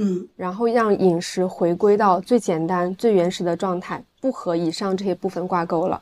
[0.00, 6.00] 嗯，然后让饮食回归到最简单、最原始的状态，不和以上这些部分挂钩了。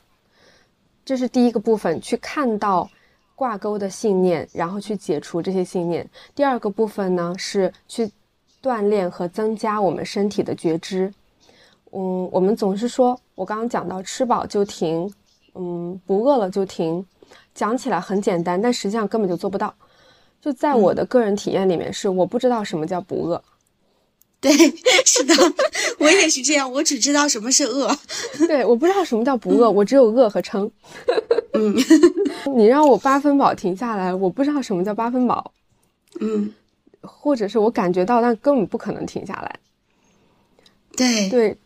[1.03, 2.91] 这是第一个部分，去看到
[3.35, 6.07] 挂钩的信念，然后去解除这些信念。
[6.35, 8.11] 第二个部分呢，是去
[8.63, 11.11] 锻炼和增加我们身体的觉知。
[11.93, 15.11] 嗯，我们总是说，我刚刚讲到吃饱就停，
[15.55, 17.03] 嗯，不饿了就停，
[17.55, 19.75] 讲起来很简单，但实际上根本就做不到。
[20.39, 23.43] 就在我的个人体验里面，是我不知道什么叫不饿。
[24.39, 24.53] 对，
[25.05, 25.35] 是的，
[25.99, 26.71] 我也是这样。
[26.71, 27.91] 我只知道什么是饿，
[28.47, 30.71] 对，我不知道什么叫不饿，我只有饿和撑。
[31.55, 31.75] 嗯，
[32.55, 35.53] 你让我八分饱停下来，我不知道什么叫八分饱。
[36.21, 36.53] 嗯，
[37.01, 39.59] 或者是我感觉到，但根本不可能停下来。
[40.97, 41.57] 对对，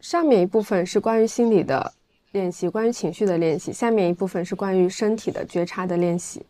[0.00, 1.92] 上面一部分是关于心理的
[2.30, 6.40] 练习，关于情绪的练习；下面一部分是关于身体的觉察的练习。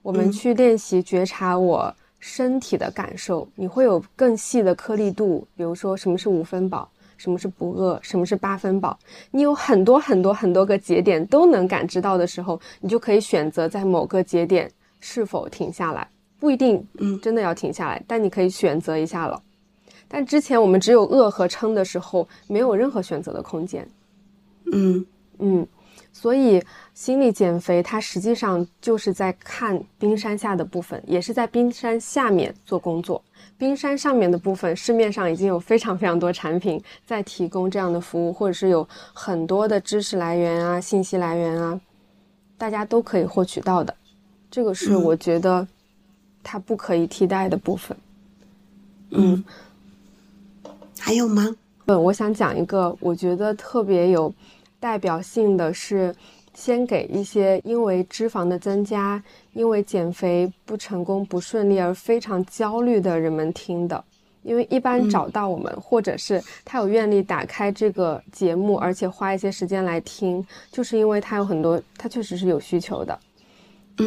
[0.00, 1.94] 我们去练习觉察我。
[2.18, 8.98] 身体的感受，你会有更细的颗粒度，比如说什么是五分饱，什么是不饿，什么是八分饱，
[9.30, 16.08] 你有很多很多很多个节点都能感知到的时候，你就可以选择在某个节点是否停下来，
[16.40, 19.40] 不一定，嗯，真的要停下来，但你可以选择一下了。
[20.08, 23.88] 但之前我们只有饿和撑的时候，没有任何选择的空间，
[24.72, 25.06] 嗯
[25.38, 25.66] 嗯。
[26.10, 26.60] 所以，
[26.98, 33.22] 心理减肥它实际上就是在看冰山下的部分，也是在冰山下面做工作。
[33.56, 41.80] 冰山上面的部分，市面上已经有非常非常多产品在提供这样的服务，或者是有很多的知识来源啊、信息来源啊，
[42.56, 43.94] 大家都可以获取到的。
[44.50, 45.64] 这个是我觉得
[46.42, 47.96] 它不可以替代的部分。
[49.10, 49.44] 嗯，
[50.98, 51.54] 还有吗？
[51.86, 54.34] 嗯，我想讲一个，我觉得特别有。
[54.80, 56.14] 代表性的是，
[56.58, 64.04] 先给一些因为脂肪的增加、因为减肥不成功、不顺利而非常焦虑的人们听的。
[64.42, 73.16] 因为一般找到我们，或者是他有愿力打开这个节目，而且花一些时间来听，就是因为他有很多，他确实是有需求的，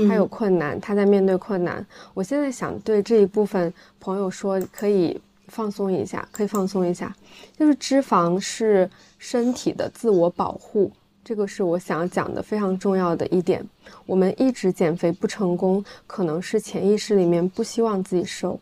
[0.10, 1.86] 他有困难，他在面对困难。
[2.14, 5.20] 我现在想对这一部分朋友说，可以。
[5.48, 7.14] 放松一下，可以放松一下。
[7.58, 10.90] 就是脂肪是身体的自我保护，
[11.24, 13.64] 这个是我想讲的非常重要的一点。
[14.06, 18.60] 我们一直减肥不成功，可能是潜意识里面不希望自己瘦。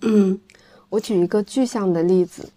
[0.00, 0.38] 嗯，
[0.88, 2.48] 我举一个具象的例子，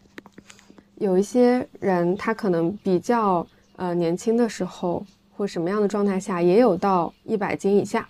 [0.96, 3.46] 有一些人他可能比较
[3.76, 5.06] 呃年轻的时候
[5.36, 8.08] 或什么样的状态下，也有到一百斤以下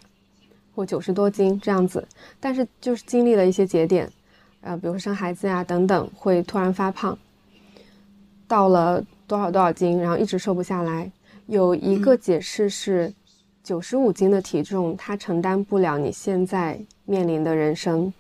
[0.75, 2.07] 或九十多斤这样子，
[2.39, 4.11] 但是就是经历了一些节点。
[4.61, 7.17] 啊，比如生孩子呀等等，会突然发胖，
[8.47, 11.11] 到了多少多少斤，然后一直瘦不下来。
[11.47, 13.13] 有一个解释是，
[13.63, 18.11] 九十五斤的体重，它承担不了你现在面临的人生。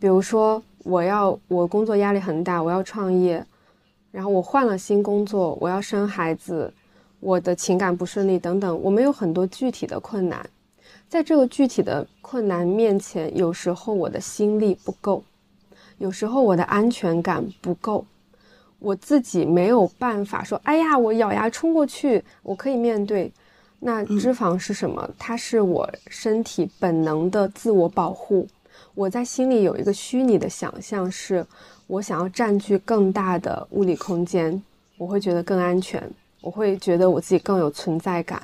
[0.00, 3.44] 比如说，我要我工作压力很大，我要创业，
[4.10, 6.72] 然后我换了新工作，我要生孩子，
[7.20, 10.44] 我的情感不顺利等等，我们有很多具体的困难。
[11.08, 15.22] 在这个具体的困难面前，有时候我的心力不够，
[15.98, 18.04] 有时候我的安全感不够，
[18.82, 23.32] 我自己没有办法说，哎呀，我咬牙冲过去，我可以面对。
[23.78, 25.08] 那脂肪是什么？
[25.16, 28.46] 它是我身体本能的自我保护。
[28.94, 31.46] 我在心里有一个虚拟的想象，是
[31.86, 34.60] 我想要占据更大的物理空间，
[34.98, 36.02] 我会觉得更安全，
[36.40, 38.42] 我会觉得我自己更有存在感。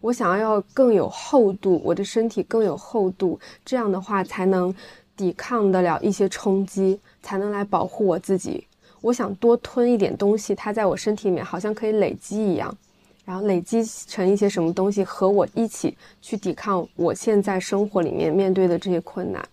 [0.00, 4.74] 我想要更有厚度，我的身体更有厚度，这样的话才能
[5.16, 8.66] 抵抗得了一些冲击，才能来保护我自己。
[9.06, 12.76] 我想多吞一点东西，它在我身体里面好像可以累积一样。
[13.24, 19.48] 然后累积成一些什么东西，和我一起去抵抗我现在生活里面面对的这些困难。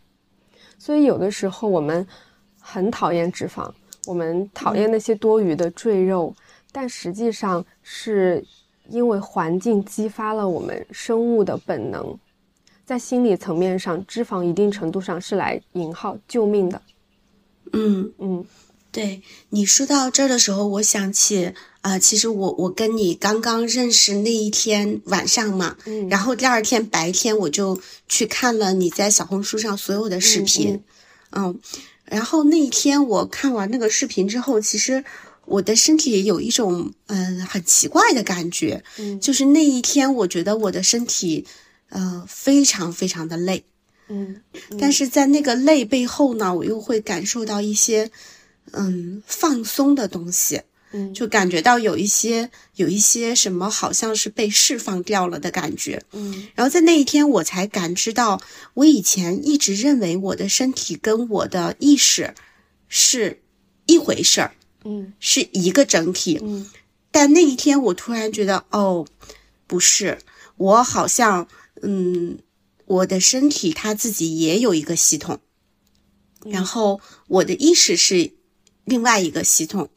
[0.79, 2.05] 所以有的时候我们
[2.59, 3.71] 很讨厌脂肪，
[4.07, 6.35] 我们讨厌那些多余的赘肉，
[6.71, 8.43] 但实际上是
[8.89, 12.17] 因为环境激发了我们生物的本能，
[12.85, 16.81] 在心理层面上，脂肪一定程度上是来引号救命的。
[17.75, 18.45] 嗯嗯，
[18.93, 21.53] 对你说到这儿的时候，我想起。
[21.83, 27.77] 啊，其实我我跟你刚刚认识那一天晚上嘛，嗯，然后第二天白天我就
[28.07, 30.81] 去看了你在小红书上所有的视频，
[31.31, 31.59] 嗯，
[32.05, 35.03] 然后那一天我看完那个视频之后，其实
[35.43, 41.45] 我的身体有一种嗯很奇怪的感觉，嗯，就是那一天我觉得我的身体
[41.89, 43.65] 呃非常非常的累，
[44.07, 44.41] 嗯，
[44.79, 48.09] 但是在那个累背后呢，我又会感受到一些
[48.71, 50.61] 嗯放松的东西。
[50.95, 56.03] 嗯，就感觉到有一些有一些什么，好像是被释放掉了的感觉。
[56.11, 58.39] 嗯，然后在那一天，我才感知到，
[58.75, 62.35] 我以前一直认为我的身体跟我的意识
[62.87, 63.41] 是
[63.87, 64.53] 一回事儿，
[64.83, 66.39] 嗯，是一个整体。
[66.43, 66.69] 嗯，
[67.09, 69.07] 但那一天，我突然觉得，哦，
[69.65, 70.19] 不是，
[70.57, 71.47] 我好像，
[71.81, 72.37] 嗯，
[72.85, 75.39] 我的身体它自己也有一个系统，
[76.45, 78.31] 然后我的意识是
[78.85, 79.89] 另外一个系统。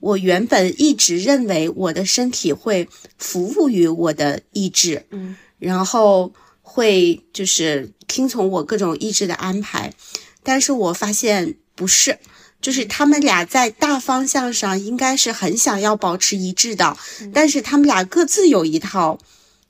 [0.00, 9.94] 我原本一直认为我的身体会服务于我的意志，嗯，然后会就是听从我各种意志的安排，
[10.42, 12.18] 但是我发现不是，
[12.60, 16.96] 就是他们俩在大方向上应该是很想要保持一致的，
[17.32, 19.16] 但是他们俩各自有一套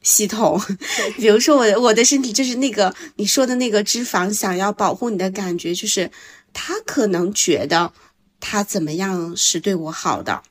[0.00, 0.58] 系统，
[1.18, 6.10] 比如说我我的身体就是那个你说的那个脂肪想要保护你的感觉，就是
[6.54, 7.92] 他可能觉得。
[8.44, 10.42] 他怎么样是对我好的，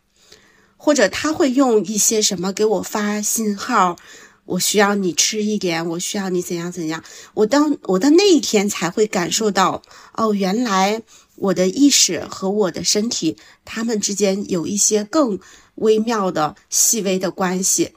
[0.78, 3.98] 或者他会用一些什么给我发信号？
[4.46, 7.04] 我需要你吃一点，我需要你怎样怎样。
[7.34, 9.82] 我当我的那一天才会感受到，
[10.14, 11.04] 哦，原来
[11.36, 13.36] 我的意识和我的身体，
[13.66, 15.38] 他们之间有一些更
[15.76, 17.94] 微妙的、细微的关系，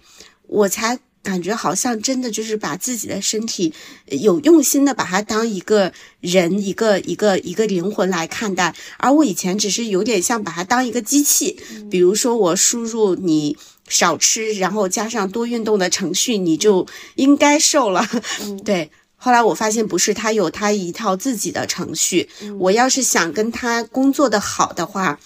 [0.49, 0.99] 我才。
[1.25, 3.72] 感觉好像真的就是把自己的身体
[4.07, 11.59] 有用心的把它当一个人、一个一个一个灵魂来看待，而我以前只是有点像把它当一个机器，
[11.91, 13.57] 比如说我输入你
[13.89, 18.07] 少吃，然后加上多运动的程序，你就应该瘦了。
[18.62, 22.29] 对，后来我发现不是，他有他一套自己的程序。
[22.59, 25.18] 我要是想跟他工作的好的话，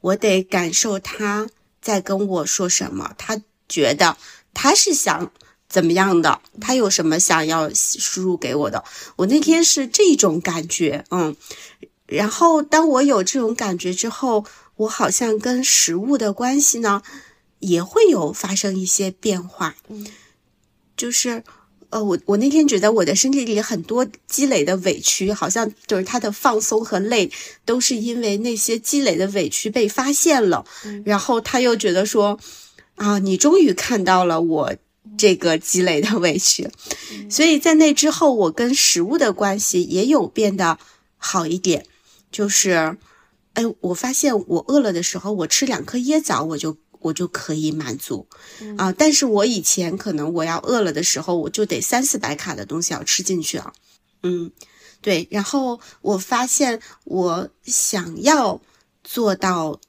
[0.00, 1.46] 我得感受他
[1.80, 4.16] 在跟我说什么，他觉得
[4.52, 5.30] 他是想。
[5.74, 6.40] 怎么样的？
[6.60, 8.84] 他有什么想要输入给我的？
[9.16, 11.34] 我那天是这种感觉，嗯。
[12.06, 14.44] 然后当我有这种感觉之后，
[14.76, 17.02] 我好像跟食物的关系呢，
[17.58, 19.74] 也会有发生一些变化。
[19.88, 20.06] 嗯，
[20.96, 21.42] 就是，
[21.90, 27.32] 呃，我我那天觉得我的身体里很多积累的委屈，好像就是他的放松和累，
[27.64, 30.64] 都是因为那些积累的委屈被发现了。
[31.04, 32.38] 然后他又觉得说，
[32.94, 34.72] 啊，你终于看到了我。
[35.16, 36.68] 这个积累的委屈，
[37.30, 40.78] 所以在那之后，我跟食物的关系也有变得
[41.16, 41.86] 好一点。
[42.30, 42.96] 就是，
[43.52, 48.26] 哎，我发现我饿了的时候，我吃两颗椰枣，我就我就可以满足
[48.76, 48.92] 啊。
[48.92, 53.72] 但是我以前可能我要饿了的时候，我就得三四百卡的东西要吃进去啊。
[54.22, 54.50] 嗯，
[55.00, 55.28] 对。
[55.30, 58.60] 然后我发现我想要
[59.02, 59.80] 做到。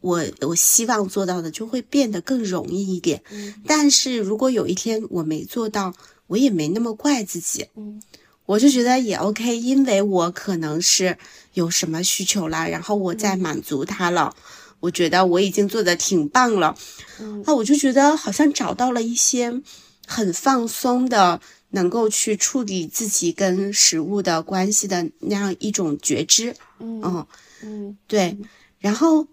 [0.00, 3.20] 我我希望做到的就会变得更容易一点，
[3.66, 5.92] 但是如果有一天我没做到，
[6.28, 8.00] 我也没那么怪自己，嗯，
[8.46, 11.18] 我就觉得也 OK，因为我可能是
[11.54, 14.36] 有什么需求了，然后我在满足他了，
[14.78, 16.76] 我觉得我已经做的挺棒了，
[17.18, 19.60] 嗯，那我就觉得好像找到了一些
[20.06, 21.40] 很放松的，
[21.70, 27.26] 能够去处理自己跟食物的关系的那样一种觉知，嗯。
[27.62, 28.38] 嗯，对，
[28.78, 29.26] 然后。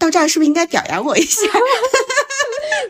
[0.00, 1.46] 到这儿是不是应该表扬我一下？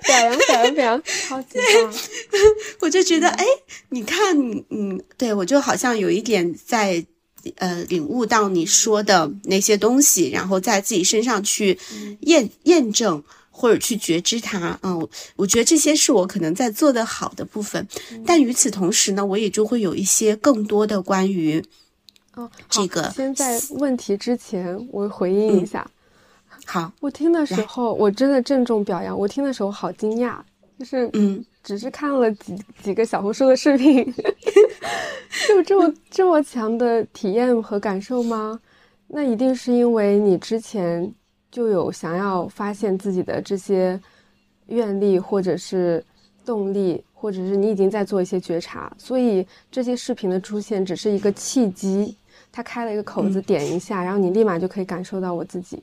[0.07, 1.95] 表扬表扬表扬，超级棒！
[2.81, 3.45] 我就觉得，哎，
[3.91, 4.35] 你看，
[4.71, 7.05] 嗯，对我就好像有一点在，
[7.57, 11.79] 呃，领悟到你说的那些东西，然后在自己身上去
[12.21, 14.79] 验验证或者去觉知它。
[14.83, 15.07] 嗯，
[15.37, 17.87] 我觉得这些是我可能在做的好的部分，
[18.25, 21.63] 但与此同时呢，我也就会有一些更多的关于。
[22.37, 25.91] 哦，这个先在问题之前，我回应一下。
[26.71, 29.19] 好，我听的时候，我真的郑重表扬。
[29.19, 30.37] 我听的时候好惊讶，
[30.79, 34.05] 就是嗯，只是看了几几个小红书的视频，
[35.49, 38.61] 就这么 这么强的体验和感受吗？
[39.09, 41.13] 那一定是因为你之前
[41.51, 44.01] 就有想要发现自己的这些
[44.69, 46.05] 愿力，或者是
[46.45, 47.05] 动力。
[47.13, 52.17] 或者是你已经在做一些觉察，所以这些视频的出现只是一个契机，
[52.51, 55.83] 它开了一个口子，点一下，然后你立马就可以感受到我自己。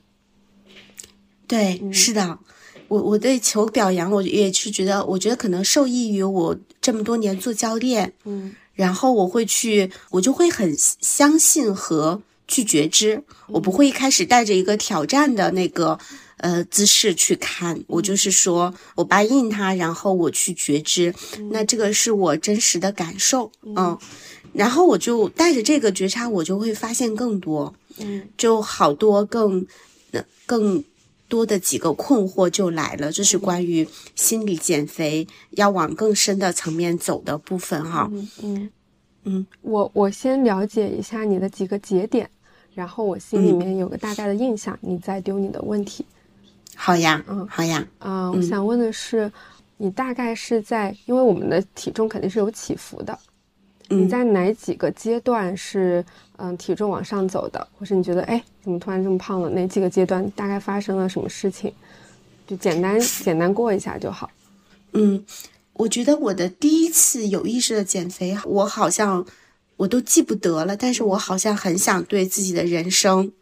[1.48, 2.38] 对，是的，
[2.86, 15.98] 我我对求表扬，我也是觉得，我觉得可能受益于我这么多年做教练，嗯，然后我会去，我就会很相信和去觉知，我不会一开始带着一个挑战的那个。
[16.40, 21.12] 呃，姿势去看，我就是说，我答应他，然后我去觉知，
[21.50, 23.98] 那这个是我真实的感受，嗯，
[24.52, 29.66] 然后我就带着这个觉察，我就会发现更多，嗯，就好多更，
[30.46, 30.84] 更
[31.28, 38.70] 多的几个困惑就来了，这是关于心理减肥要往更深的层面走的部分，哈，嗯嗯。
[39.24, 42.30] 嗯，我我先了解一下你的几个节点，
[42.72, 46.06] 然后我心里面有个大概的印象，你再丢你的问题。
[46.74, 49.30] 好呀，嗯，好呀，啊，我想问的是，
[49.76, 53.18] 你大概是在，因为我们的体重肯定是有起伏的，
[53.88, 56.02] 你在哪几个阶段是，
[56.38, 59.50] 嗯，体重往上走的，或是你觉得，哎，怎么突然这么胖了？
[59.50, 61.72] 哪几个阶段大概发生了什么事情？
[62.46, 64.30] 就简单简单过一下就好。
[64.92, 65.24] 嗯，
[65.74, 69.26] 我觉得我的第一次有意识的减肥，我好像
[69.76, 73.32] 我都记不得了，但是我好像很想对自己的人生。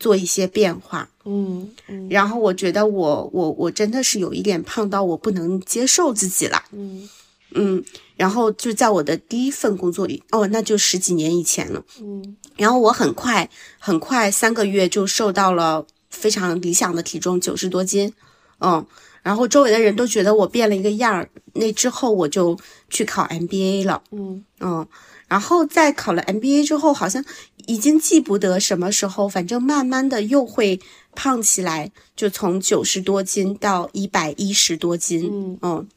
[0.00, 1.68] 做一些变化，嗯，
[2.08, 7.06] 然后我觉得我我我真的是有一点胖到我不能接受自己了，嗯
[7.50, 7.84] 嗯，
[8.20, 13.48] 然后就在我的第一份工作里，哦，那就十几年以前了，嗯，然后我很快
[13.78, 18.12] 很快三个月就瘦到了非常理想的体重九十多斤，
[18.58, 18.84] 嗯，
[19.22, 22.58] 然后周围的人都觉得我变了一个样儿，那之后我就
[22.90, 24.86] 去考 MBA 了，嗯嗯。
[25.26, 27.24] 然后在考了 MBA 之后，好像
[27.66, 30.80] 已经记不得什么时候，反正慢慢的又会
[31.14, 35.30] 胖起来，就从九十多斤到一百一十多斤。
[35.32, 35.88] 嗯嗯，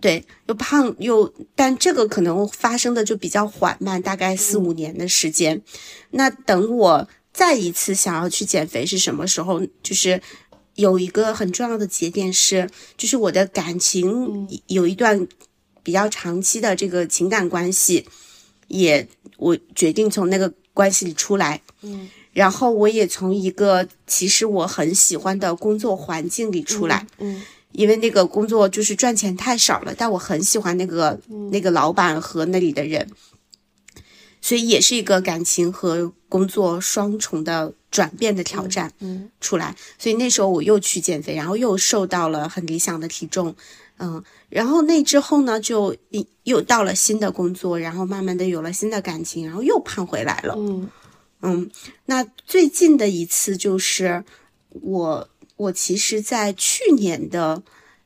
[0.00, 5.60] 对，又胖又，但这个可能发生的就比较缓慢，大概四五年的时间。
[6.10, 9.60] 那等我再一次想要去减肥是什么时候？
[9.82, 10.20] 就是
[10.74, 15.26] 有一个很重要的节点是，就是我的感情有一段
[15.82, 18.06] 比较长期的这个情感关系。
[18.68, 27.40] 也，我决定从那个关系里出来，嗯，然后我也从一个其实我很喜欢的工作环境里出来，嗯，
[27.72, 31.18] 因为那个工作就是赚钱太少了，但我很喜欢那个
[31.50, 33.08] 那个老板和那里的人，
[34.40, 43.54] 所以也是一个感情和工作双重的转变的挑战，嗯，出来，所以那时候我又去减肥，然后又瘦到了很理想的体重。
[43.98, 45.96] 嗯，然后那之后呢，就
[46.44, 50.54] 又到了新的工作，然后慢慢的有了新的感情，然后又胖回来了。
[50.56, 50.88] 嗯。
[51.42, 51.70] 嗯，
[52.06, 54.24] 那最近的一次就是
[54.70, 57.62] 我，我其实，在去年的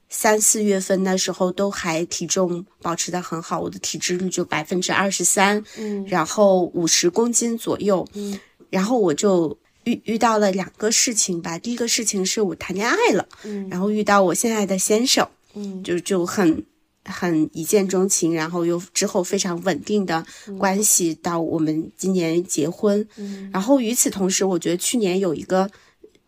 [0.09, 8.39] 三四月份的时候，都还体重保持的很好，我的体脂率就百分之二十三，嗯，然后五十公斤左右，嗯，
[8.71, 15.29] 然后我就遇遇到了两个事情吧，第一个事情是我谈恋爱了，嗯，然后遇到我现在的先生。
[15.55, 16.65] 嗯，就就很
[17.05, 20.25] 很一见钟情，然后又之后非常稳定的
[20.57, 23.05] 关系，到我们今年结婚。
[23.17, 25.69] 嗯，然后与此同时，我觉得去年有一个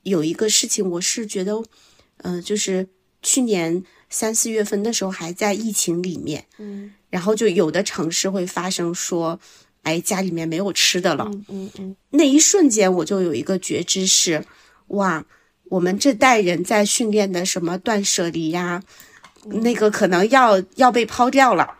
[0.02, 1.62] 有一个事情，我是觉得，
[2.18, 2.88] 嗯，就是
[3.22, 9.38] 去年三四月份的时候还在疫情里面，嗯，然后就有的城市会发生说，
[9.82, 11.30] 哎，家里面没有吃的了。
[11.48, 14.44] 嗯嗯，那一瞬间我就有一个觉知是，
[14.88, 15.24] 哇，
[15.64, 18.82] 我们这代人在训练的什么断舍离呀？
[19.44, 21.76] 那个可能要要被抛掉了，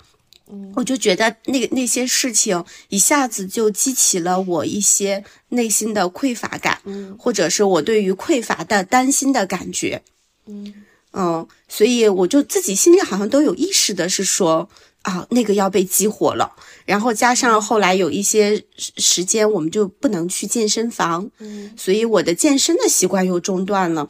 [0.75, 10.03] 我就觉得那那些事情一下子就激起了我一些内心的匮乏感，嗯，或者是我对于匮乏的担心的感觉，
[10.47, 10.75] 嗯。
[11.15, 14.67] 嗯，所以我就自己心里好像都有意识的是说
[15.03, 16.51] 啊，那个要被激活了，
[16.87, 24.09] 然后加上后来有一些时间我们就不能去健身房，嗯，所以我的健身的习惯又中断了。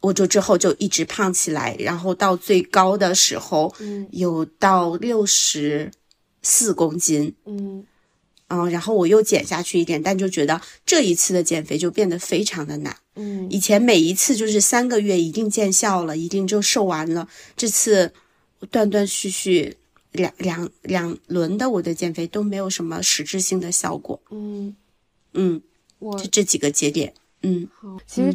[0.00, 4.06] 我就之后就一直胖起来，然后到最高的时候，嗯。
[4.12, 5.90] 有到六十
[6.42, 7.84] 四公斤，嗯。
[8.48, 12.96] 嗯，然后我又减下去一点，但就觉得这一次的减肥就变得非常的难。
[13.16, 13.48] 嗯。
[13.50, 18.12] 以前每一次就是三个月一定见效了，一定就瘦完了，这次
[18.70, 19.76] 断断续续
[20.12, 24.20] 两两两轮的我的减肥都没有什么实质性的效果。
[24.30, 24.76] 嗯，
[25.32, 25.60] 嗯，
[25.98, 27.68] 我就这几个节点，嗯。
[27.74, 28.32] 好，其实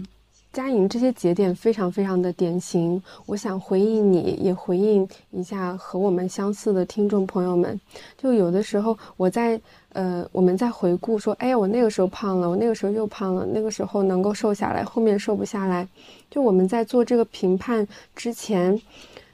[0.53, 3.01] 佳颖这些节点非常非常的典型。
[3.25, 7.79] 我想回应你，也回应一下和我们相似的听众朋友们。
[8.17, 9.59] 就有的时候我在
[9.93, 15.87] 呃，我们在回顾说，哎呀，我那个时候胖了，我那个时候又胖了，那个时候能够瘦下来，后面瘦不下来。
[16.29, 18.81] 就我们在做这个评判之前，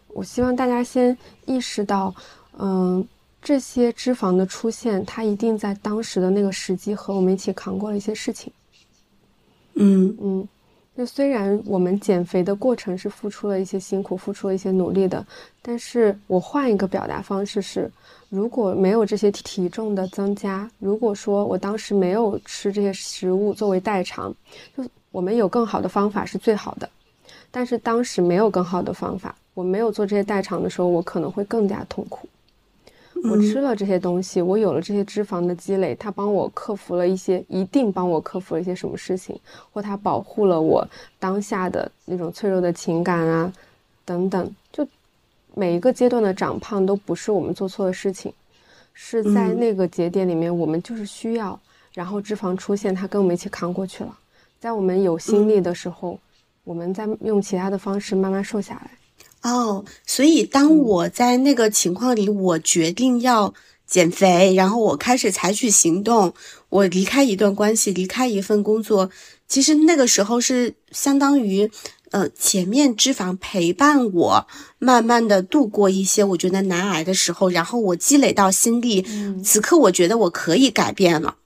[0.09, 2.13] 我希望大家先意识到，
[2.57, 3.07] 嗯、
[3.41, 8.51] 这些脂肪的出现，它一定在当时的那个时机和我们一起扛过了一些事情。
[9.76, 10.47] 嗯嗯，
[10.98, 15.24] 就虽然我们减肥的过程是付出了一些辛苦，付出了一些努力的，
[15.62, 17.91] 但是我换一个表达方式是，
[18.30, 24.34] 如果没有这些体重的增加，如果说我当时没有吃这些食物作为代偿，
[24.76, 26.89] 就我们有更好的方法是最好的，
[27.52, 32.28] 但是当时没有更好的方法，我没有做这些代偿的时候，我可能会更加痛苦。
[33.24, 39.39] 我吃了这些东西，我有了这些脂肪的积累，它帮我克服了一些，一定帮我克服了一些什么事情，
[39.72, 40.88] 或它保护了我
[41.20, 43.51] 当下的那种脆弱的情感啊，
[44.05, 44.55] 等等。
[44.72, 44.88] 就
[45.55, 48.32] 每一个阶段的长胖都不是我们做错的事情，
[48.93, 51.59] 是在嗯那个节点里面，我们就是需要，
[51.93, 54.18] 然后脂肪出现，它跟我们一起扛过去了。
[54.59, 56.20] 在我们有心力的时候，
[56.63, 58.91] 我们再用其他的方式慢慢瘦下来。
[59.43, 63.53] 哦，所以当我在那个情况里，我决定要
[63.85, 66.33] 减肥，然后我开始采取行动，
[66.69, 69.09] 我离开一段关系，离开一份工作，
[69.47, 71.71] 其实那个时候是相当于，
[72.11, 74.47] 呃，前面脂肪陪伴我，
[74.79, 79.41] 慢慢的度过一些我觉得难挨的时候，然后我积累到心力，嗯。
[79.43, 81.38] 此刻我觉得我可以改变了，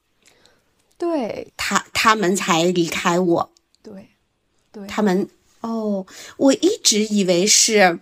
[0.97, 1.53] 对。
[1.57, 3.51] 他他们才离开我。
[3.83, 4.07] 对
[4.71, 5.27] 对，他们
[5.61, 6.05] 哦，
[6.37, 7.99] 我一直以为是，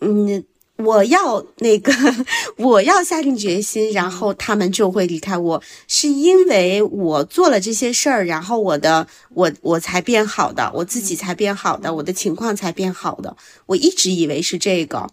[0.00, 0.44] 嗯，
[0.78, 1.92] 我要那个，
[2.56, 13.36] 我要下定决心，然后他们就会离开我，是因为我做了这些事儿，然后我的我我才变好的，我自己才变好的，我的情况才变好的，
[13.66, 15.06] 我一直以为是这个。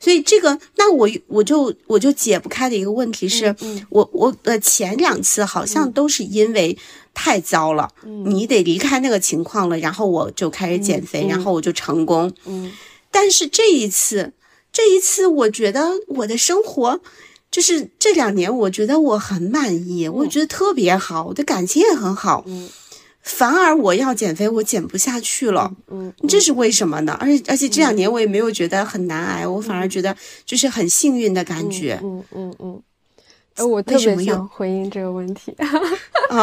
[0.00, 6.76] 所以这个，那我我就我就解不开的一个问题是，嗯我我呃前两次好像都是因为
[7.14, 12.30] 太糟了，嗯你得离开那个情况了，然后我就开始减肥，嗯然后我就成功。
[12.44, 12.70] 嗯
[13.10, 14.32] 但是这一次，
[14.72, 17.00] 这一次我觉得我的生活。
[17.50, 22.42] 就是这两年，我觉得我很满意，我觉得特别好，我的感情也很好。
[22.48, 22.68] 嗯
[23.22, 25.72] 反而我要减肥，我减不下去了。
[25.86, 27.16] 嗯，这是为什么呢？
[27.20, 31.98] 而且而且这两年我也没有觉得很难挨，我反而觉得就是很幸运的感觉。
[32.02, 32.82] 嗯嗯嗯。
[33.54, 35.54] 呃，我特别想回应这个问题。
[36.30, 36.36] 哦，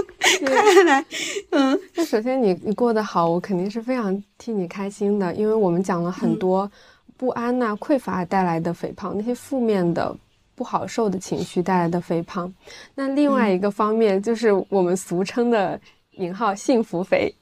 [0.46, 1.04] 快来，
[1.50, 1.80] 嗯。
[1.94, 6.70] 那首先你你过得好，我肯定是非常替你开心的，因为我们讲了很多
[7.16, 10.16] 不安呐、匮乏带来的肥胖，那些负面的
[10.54, 12.52] 不好受的情绪带来的肥胖。
[12.94, 15.80] 那另外一个方面就是我们俗称的
[16.12, 17.34] 引号幸福肥。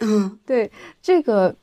[0.00, 0.38] 嗯。
[0.46, 0.70] 对
[1.02, 1.54] 这个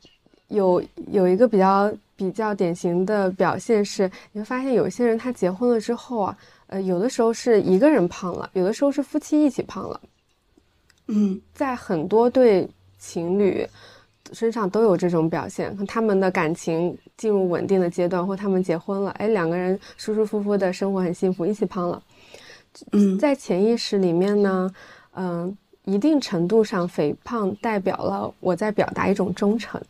[0.48, 6.36] 有有一个比较比较典型的表现是，你会发现有些人他结婚了之后啊，
[6.68, 10.00] 呃，有的时候是一个人胖了，有的时候是夫妻一起胖了。
[11.08, 13.64] 嗯在很多对情侣
[14.32, 22.02] 身上都有这种表现，他们的感情进入稳定的阶段，或他们结婚了，哎，两个人舒舒服服的生活很幸福，一起胖了。
[22.90, 24.68] 嗯在潜意识里面呢，
[25.14, 29.80] 嗯、一定程度上，肥胖代表了我在表达一种忠诚。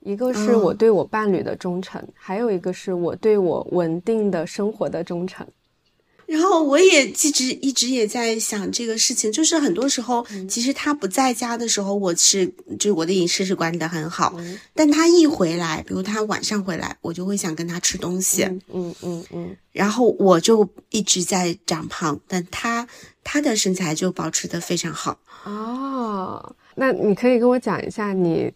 [0.00, 5.46] 一个是我哦对我伴侣的忠诚，还有一个是我对我稳定的生活的忠诚。
[6.26, 12.46] 然后我也一直一直也在想这个事情，就是很多时候，嗯其实他不在家的时候，我是
[12.78, 22.86] 就是我的饮食是管理的很好，嗯但他一回来，比如他晚上回来，我就会想跟他吃东西，嗯嗯嗯嗯然后我就一直在长胖，但他
[23.22, 25.18] 他的身材就保持的非常好。
[25.44, 28.50] 哦，那你可以跟我讲一下你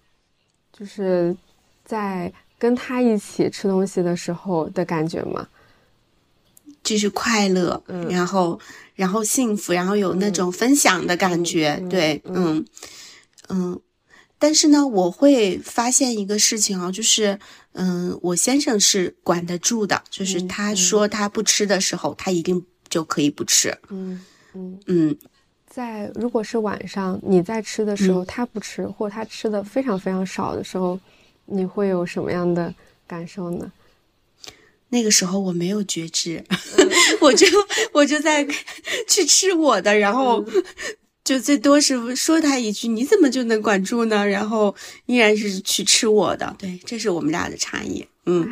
[0.73, 1.37] 就是
[1.85, 5.47] 在跟他一起吃东西的时候的感觉吗？
[6.83, 8.09] 就是快乐，嗯。
[8.09, 8.59] 然后
[8.95, 12.67] 然后幸福，然后有那种分享的感觉，嗯对，嗯嗯。
[13.49, 13.81] 嗯。
[14.41, 17.37] 但是呢，我会发现一个事情啊，就是，
[17.73, 24.25] 嗯，我先生是管得住的，就是他说他不吃的时候，他一定就可以不吃，嗯
[24.55, 25.19] 嗯，嗯，
[25.67, 30.97] 在如果是晚上你在吃的时候，他不吃，或他吃的非常非常少的时候，
[31.45, 32.73] 你会有什么样的
[33.09, 33.73] 感受呢？
[34.91, 36.43] 那个时候我没有觉知，
[37.21, 37.47] 我就
[37.93, 38.47] 我就在
[39.09, 40.45] 去吃我的，然后
[41.23, 44.75] 就最多是说他一句：“你怎么就能管住呢？”然后
[45.07, 46.57] 依然是去吃我的。
[46.59, 48.07] 对，这是我们俩的差异。
[48.25, 48.51] 嗯，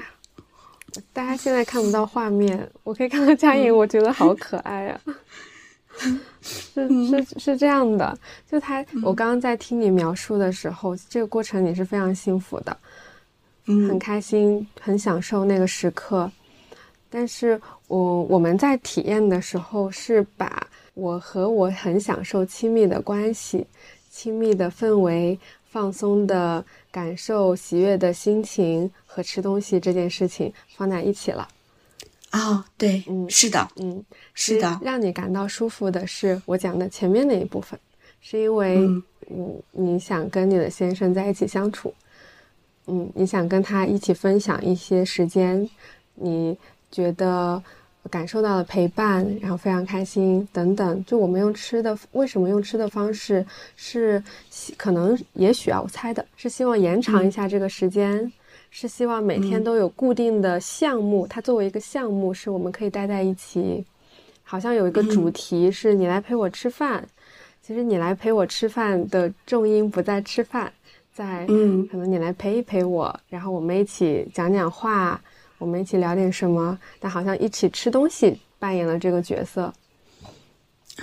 [1.12, 5.00] 大家现在看不到画面，我可以看到佳颖，我觉得好 可爱啊。
[6.42, 8.18] 是是是这样的，
[8.50, 12.76] 就他，我刚刚在听你描述的时候，这个过程你是非常幸福的。
[13.66, 16.30] 很开心，很享受那个时刻，
[17.10, 23.66] 但是我我们在体验的时候是把我和我很享受亲密的关系、
[24.10, 25.38] 亲密的氛围、
[25.68, 31.48] 放松的感受、喜悦的心情和吃东西这件事情放在一起了。
[32.32, 34.04] 哦，对，嗯，是的，嗯，
[34.34, 37.78] 是的，让你感到舒服的是我讲的前面那一部分，
[38.20, 38.78] 是因为
[39.30, 41.88] 嗯，你想跟你的先生在一起相处。
[41.90, 42.05] 嗯，
[43.14, 45.68] 你想跟他一起分享一些时间，
[46.14, 46.56] 你
[46.90, 47.62] 觉得
[48.08, 51.04] 感受到了陪伴，然后非常开心等等。
[51.04, 53.44] 就我们用吃的，为什么用吃的方式？
[53.74, 54.22] 是
[54.76, 58.32] 可能也许啊，我猜的是希望延长一下这个时间，
[58.70, 61.26] 是希望每天都有固定的项目。
[61.26, 63.84] 它作为一个项目，是我们可以待在一起，
[64.44, 67.04] 好像有一个主题是你来陪我吃饭。
[67.60, 70.72] 其实你来陪我吃饭的重音不在吃饭。
[71.16, 75.18] 在，嗯，可能你来陪一陪我，然后我们一起讲讲话，
[75.56, 79.72] 我们一起聊点什么，但好像一起吃东西扮演了这个角色。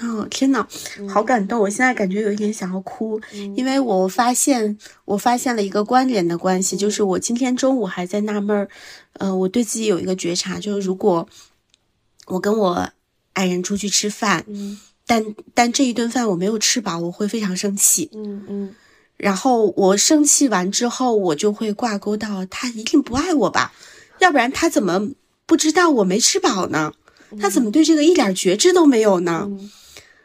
[0.02, 0.68] 哦，天呐，
[1.10, 1.60] 好感动！
[1.60, 3.20] 我现在感觉有一点想要哭，
[3.56, 8.70] 因为我发现我发现了一个关联的关系，就是我今天中午还在纳闷儿，
[9.14, 11.28] 呃，我对自己有一个觉察，就是如果
[12.28, 12.90] 我跟我
[13.34, 18.76] 爱人出去吃饭，嗯，但但这一顿饭我没有吃饱，我会非常生气，嗯嗯。
[19.18, 23.74] 然后我生气完之后，我就会挂钩到他一定不爱我吧，
[24.20, 25.12] 要不然他怎么
[25.46, 26.94] 不知道我没吃饱呢？
[27.40, 29.50] 他怎么对这个一点觉知都没有呢？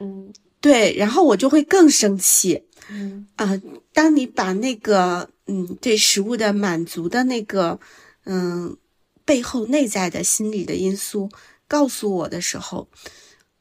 [0.01, 2.65] 嗯，对，然后我就会更生气。
[2.91, 3.61] 嗯啊，
[3.93, 7.79] 当你把那个嗯对食物的满足的那个
[8.25, 8.77] 嗯
[9.25, 11.29] 背后内在的心理的因素
[11.69, 12.89] 告诉我的时候，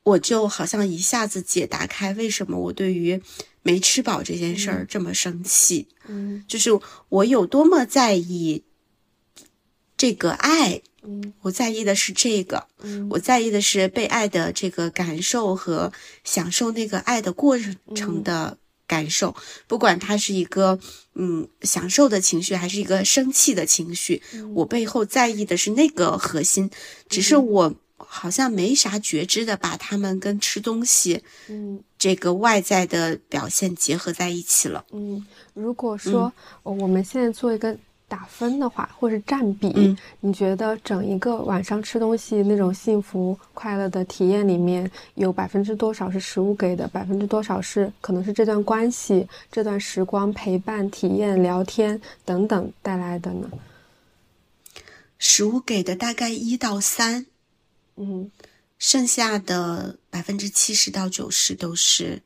[0.04, 3.22] 我就好像一下子解答开为什么我对于。
[3.68, 6.70] 没吃饱这件事儿这么生气，嗯，就是
[7.10, 8.64] 我有多么在意
[9.98, 15.92] 这个爱，嗯，我在意的是这个，嗯，我在意的是被爱的这个感受和
[16.24, 17.60] 享受那个爱的过
[17.94, 18.58] 程的
[18.88, 19.36] 感受，
[19.68, 20.80] 不管它是一个
[21.16, 24.24] 嗯享受的情绪，还是一个生气的情绪，
[24.56, 26.72] 我背后在意的是那个核心，
[27.10, 27.76] 只是我。
[28.10, 34.86] 好像没啥觉知的，把他们跟吃东西，嗯，这个外在的表现结合在一起了。
[34.92, 36.32] 嗯，如果说
[36.64, 37.76] 我们现在做一个
[38.08, 53.50] 打分的话，或是占比，你觉得整一个晚上吃东西那种幸福快乐的体验里面有百分之多少是食物给的，百分之多少是可能是这段关系、这段时光陪伴、体验、聊天等等带来的呢？
[55.20, 57.26] 食物给的大概一到三。
[57.98, 58.32] 嗯，
[58.80, 62.22] 剩下的百分之七十到九十都是，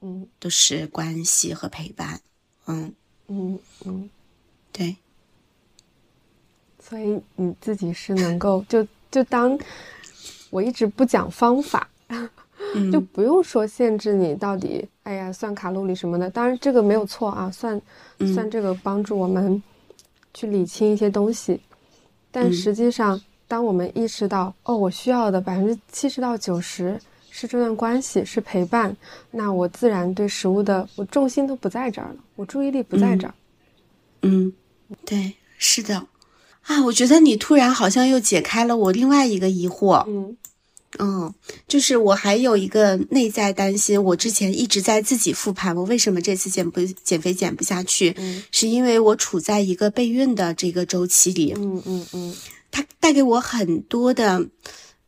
[0.00, 2.20] 嗯，都是关系和陪伴，
[2.66, 2.94] 嗯。
[3.26, 4.08] 嗯嗯，
[4.70, 4.94] 对。
[6.78, 9.58] 所以你自己是能够 就就当
[10.50, 11.88] 我一直不讲方法，
[12.92, 16.28] 就不用说限制你到底，哎呀，算卡路里什么的。
[16.30, 17.80] 当然这个没有错啊，算
[18.34, 19.60] 算这个帮助我们
[20.34, 21.60] 去理清一些东西，
[22.30, 23.20] 但实际上。
[23.46, 28.96] 当我们意识到，哦，我需要的百分之七十到九十是这段关系，是陪伴，
[29.30, 33.34] 那我自然对食物的我重心都不在这儿了，我注意力不在这儿。
[34.22, 34.52] 嗯，
[35.04, 36.06] 对，是的，
[36.62, 40.04] 啊，我觉得你突然好像又解开了我另外一个疑惑。
[40.08, 40.36] 嗯
[41.00, 41.34] 嗯，
[41.66, 48.14] 就是我还有一个内在担心，我之前一直在自己复盘，我为什么这次减不减肥减不下去？
[48.16, 51.52] 嗯，是因为我处在一个备孕的这个周期里。
[51.56, 52.36] 嗯嗯嗯。
[52.74, 54.48] 它带给我很多的，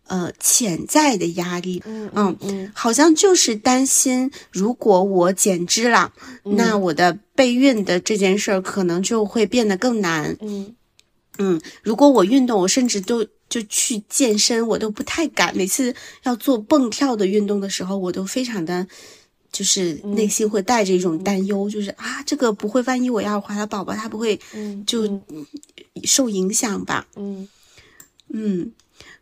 [0.07, 1.83] 呃，潜在的压力。
[1.85, 6.13] 嗯嗯嗯，好像就是担心，如果我减脂了，
[6.45, 10.37] 那我的备孕的这件事儿可能就会变得更难。
[10.41, 10.77] 嗯
[11.39, 15.55] 嗯，如果我运动，我甚至都就去健身，我都不太敢。
[15.57, 15.93] 每次
[16.23, 18.87] 要做蹦跳的运动的时候，我都非常的，
[19.51, 24.39] 就是内心会带着一种担忧，就是啊，这个不会，万一我要怀了宝宝，他不会
[24.87, 25.21] 就
[26.05, 27.07] 受影响吧？
[27.17, 27.49] 嗯。
[28.29, 28.73] 嗯，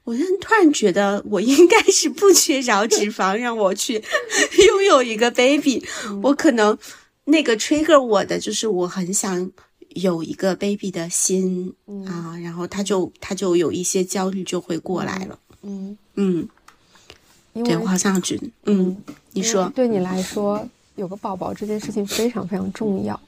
[0.05, 3.95] 我现在突然觉得我应该是不缺少脂肪，让我去
[4.69, 5.83] 拥有一个 baby。
[6.23, 6.77] 我可能
[7.25, 9.51] 那个 trigger 我的就是我很想
[9.91, 11.73] 有一个 baby 的心
[12.07, 15.39] 啊，然后他就他就有一些焦虑就会过来了。
[15.63, 16.49] 嗯嗯，
[17.65, 18.97] 对我好像觉得，嗯，
[19.33, 23.19] 你说对你来说有个宝宝这件事情非常非常重要。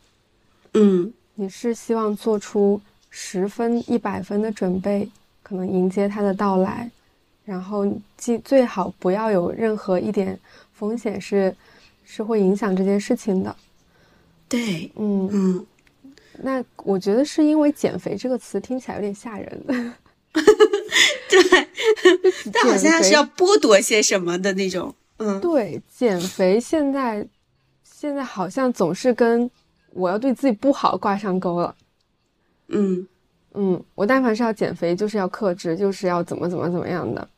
[0.74, 5.08] 嗯，你是希望做出十分一百分的准备，
[5.46, 6.90] 可能迎接他的到来，
[7.44, 7.86] 然后
[8.16, 10.36] 既最好不要有任何一点
[10.72, 11.54] 风险是
[12.04, 13.54] 是会影响这件事情的。
[14.48, 15.66] 对，嗯嗯，
[16.42, 19.62] 那我觉得是因为减肥这个词听起来有点吓人。
[21.28, 21.68] 对，
[22.52, 24.92] 但好像是要剥夺些什么的那种。
[25.18, 27.24] 嗯，对，减肥现在
[27.84, 29.48] 现在好像总是跟
[29.92, 31.72] 我要对自己不好挂上钩了。
[32.66, 33.06] 嗯
[33.56, 37.28] 嗯，我但凡是要减肥，就是要克制，就是要怎么怎么怎么样的。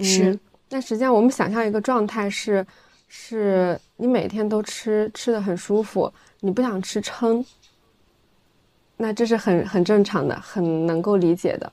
[0.00, 0.38] 是。
[0.68, 2.66] 那实际上我们想象一个状态是，
[3.06, 7.42] 是你每天都吃吃的很舒服，你不想吃撑。
[8.96, 11.72] 那这是很很正常的，很能够理解的。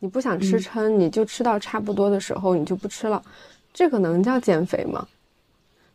[0.00, 3.22] 你不想吃撑，你就吃到差不多的时候，你就不吃了。
[3.72, 5.06] 这个能叫减肥吗？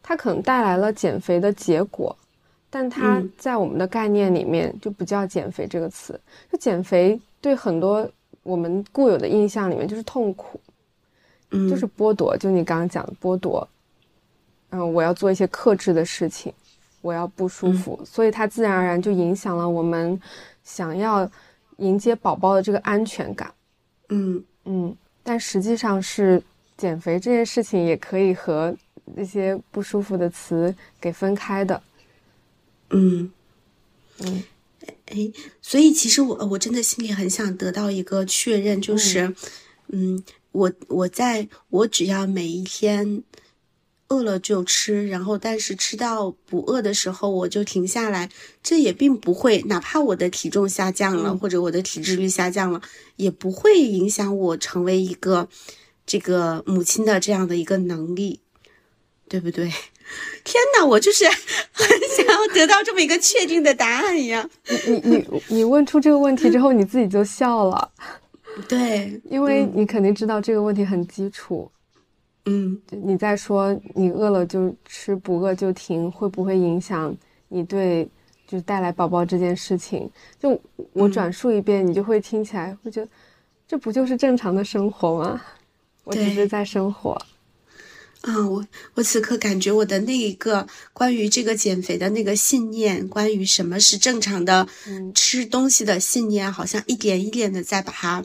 [0.02, 2.18] 它可能带来了减肥的结果，
[2.70, 6.20] 但它在我们的概念里面就不叫减肥这个词。
[6.52, 8.10] 就减肥对很多
[8.44, 10.60] 我们固有的印象里面就是痛苦，
[11.52, 12.38] 嗯，就是剥夺。
[12.38, 13.68] 就你刚刚讲的剥夺，
[14.70, 16.54] 嗯，我要做一些克制的事情，
[17.02, 20.20] 我要不舒服，所以它自然而然就影响了我们
[20.64, 21.30] 想要
[21.78, 23.52] 迎接宝宝的这个安全感。
[24.10, 26.42] 嗯嗯，但实际上是
[26.78, 31.82] 减肥这件事情也可以和那些不舒服的词给分开的。
[32.90, 33.32] 嗯。
[34.22, 34.44] 嗯，
[35.06, 35.32] 哎，
[35.62, 39.34] 所以其实我我真的心里很想得到一个确认，就是，
[39.88, 40.22] 嗯，
[40.52, 43.24] 我我在我只要每一天
[44.10, 48.30] 饿了就吃，然后但是吃到不饿的时候我就停下来，
[48.62, 52.82] 这也并不会，哪怕我的体重下降了，或者我的体脂率下降了，
[53.16, 55.48] 也不会影响我成为一个
[56.06, 58.42] 这个母亲的这样的一个能力，
[59.30, 59.72] 对不对？
[60.44, 61.26] 天哪，我就是
[61.72, 61.88] 很
[62.18, 64.50] 想要得到这么一个确定的答案一样。
[64.88, 67.92] 你你你你问出这个问题之后，你自己就笑了。
[68.68, 71.72] 对，因为你肯定知道这个问题很基础。
[72.46, 77.16] 嗯，你在说你饿了就吃，不饿就停，会不会影响
[77.48, 78.10] 你对
[78.48, 80.10] 就带来宝宝这件事情？
[80.40, 80.60] 就
[80.94, 83.10] 我转述一遍，你就会听起来会觉得，
[83.68, 85.42] 这不就是正常的生活吗？
[86.06, 87.16] 我只是在生活。
[88.22, 88.66] 啊，我
[88.96, 94.68] 我此刻感觉我的那一个关于这个减肥的那个信念，关于什么是正常的
[95.16, 98.24] 吃东西的信念，好像一点一点的在把它，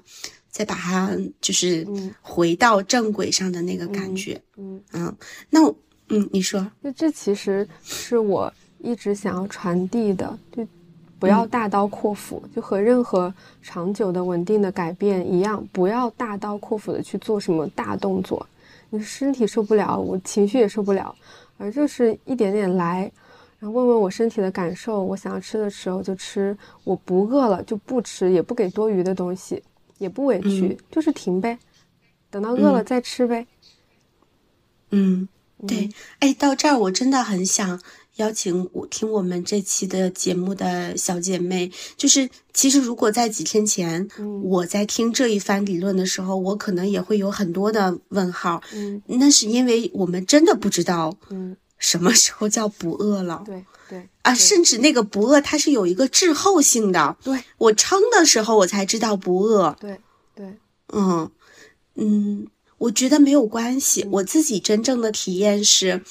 [0.50, 1.86] 再把它就是
[2.20, 4.40] 回到正轨上的那个感觉。
[4.56, 5.16] 嗯嗯，
[5.50, 5.60] 那
[6.08, 10.66] 嗯，你说，就这其实是我一直想要传递的，就
[11.20, 13.32] 不要大刀阔斧，就和任何
[13.62, 18.44] 长久的稳定的改变一样，不要大刀阔斧的去做什么大动作。
[18.94, 21.12] 你身体受不了，我情绪也受不了，
[21.58, 23.10] 而就是一点点来，
[23.58, 29.60] 然后问问我身体的感受，我想要吃的时候就吃，我不饿了就不吃，也不给多余的东西，
[29.98, 31.58] 也不委屈，就是停呗，
[32.30, 33.44] 等到饿了再吃呗。
[34.90, 35.28] 嗯，
[35.66, 35.88] 对，
[36.20, 37.80] 哎，到这儿我真的很想
[38.16, 44.08] 邀请我听我们这期的节目的小姐妹，就是其实如果在几天前，
[44.44, 57.42] 我在听这一番理论的时候，我可能也会有很多的问号，嗯，那是因为我们真的不知道，嗯，什么时候叫不饿了，对对啊，甚至那个不饿它是有一个滞后性的，对。
[57.58, 59.98] 我撑的时候我才知道不饿，对
[60.34, 60.56] 对，
[60.92, 61.30] 嗯
[61.96, 62.46] 嗯。
[62.76, 66.02] 我觉得没有关系，我自己真正的体验是，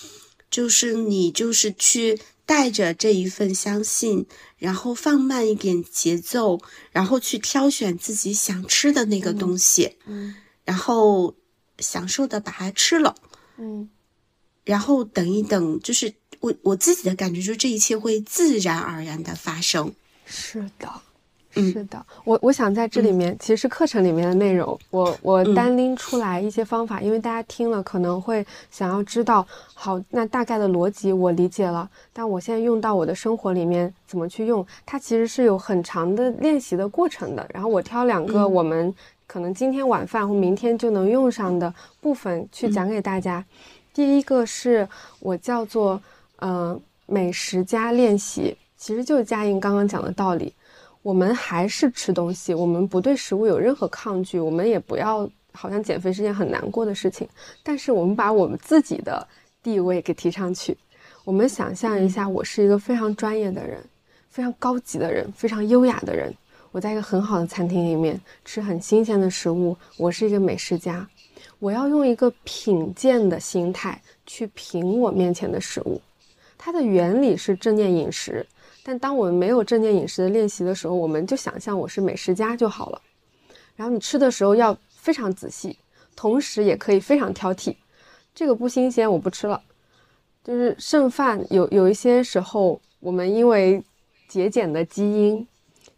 [0.54, 4.28] 就是你就是去带着这一份相信，
[4.60, 11.34] 然后放慢一点节奏，然后去挑选自己想吃的那个东西，嗯，然后
[11.80, 13.16] 享受的把它吃了，
[13.58, 13.90] 嗯，
[14.64, 19.92] 然后等一等，就是我我自己的感觉，就是这一切会自然而然的发生。
[20.24, 21.02] 是的。
[21.54, 37.48] 是的，我我想在这里面，其实课程里面的内容，我我单拎出来一些方法，因为大家听了可能会想要知道，好，那大概的逻辑我理解了，但我现在用到我的生活里面怎么去用，它其实是有很长的练习的过程的。
[37.54, 38.92] 然后我挑两个我们
[39.28, 43.46] 可能今天晚饭或明天就能用上的部分去讲给大家。
[43.94, 44.88] 第一个是
[45.20, 46.02] 我叫做
[46.38, 50.52] 呃美食加练习，其实就是佳莹刚刚讲的道理。
[51.04, 57.28] 我们还是吃东西，我们不对食物有任何抗拒，我们也不要好像减肥是件很难过的事情。
[57.62, 59.28] 但是我们把我们自己的
[59.62, 60.78] 地位给提上去，
[61.26, 63.84] 我们想象一下，我是一个非常专业的人，
[64.30, 66.34] 非常高级的人，非常优雅的人。
[66.72, 71.06] 我在一个很好的餐厅里面吃很新鲜的食物，我是一个美食家。
[71.60, 76.02] 我要用一个品鉴的心态去品我面前的食物，
[76.58, 78.46] 它的原理是正念饮食。
[78.84, 83.02] 但当我们没有正念饮食的练习的时候，我们就想象我是美食家就好了。
[83.76, 85.78] 然后你吃的时候要非常仔细，
[86.16, 87.76] 同时也可以非常挑剔。
[88.36, 89.62] 这个不新鲜，我不吃了。
[90.44, 93.82] 就是剩饭有有一些时候，我们因为
[94.28, 95.48] 节俭的基因。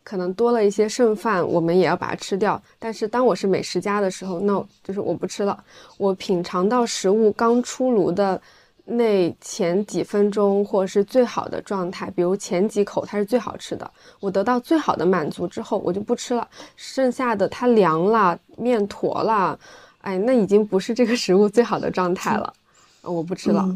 [0.04, 2.62] 可能多了一些剩饭，我们也要把它吃掉。
[2.78, 5.64] 但是当我是美食家的时候，no，就是我不吃了。
[5.98, 8.40] 我品尝到食物刚出炉的
[8.86, 16.48] 那前几分钟，或者是最好的状态，比如前几口它是最好吃的，我得到最好的满足之后，我就不吃了。
[16.76, 19.60] 剩下的它凉了，面坨了，
[20.02, 22.54] 哎，那已经不是这个食物最好的状态了，
[23.02, 23.68] 我不吃了。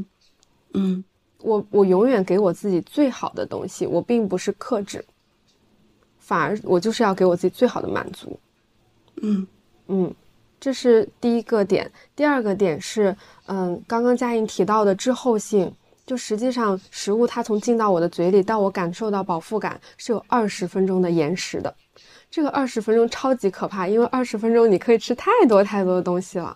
[0.76, 1.04] 嗯，
[1.40, 5.04] 我我永远给我自己最好的东西，我并不是克制。
[6.20, 8.40] 反而我就是要给我自己最好的满足，
[9.24, 9.48] 嗯
[9.88, 10.14] 嗯，
[10.60, 11.92] 这是第一个点。
[12.16, 13.18] 第二个点是，
[13.52, 15.74] 嗯，刚刚佳颖提到的滞后性，
[16.06, 21.74] 就实际上食物它从进到我的嘴里到我感受到饱腹感是有二十分钟的延时的。
[22.30, 26.56] 这个二十分钟超级可怕，因为二十分钟你可以吃太多太多的东西了。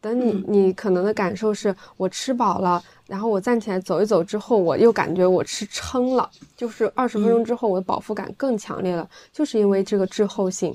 [0.00, 2.80] 等你你可能的感受是我吃饱了。
[3.08, 10.72] 然后我站起来走一走之后，我又感觉我吃撑了，就是二十分钟之后我的饱腹感更强烈了，就是因为这个滞后性。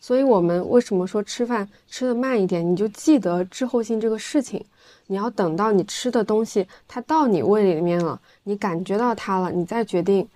[0.00, 2.66] 所以我们为什么说吃饭吃的慢一点？
[2.66, 4.64] 你就记得滞后性这个事情，
[5.06, 10.28] 你要等到你吃的东西它到你胃里面了，你感觉到它了，你再决定，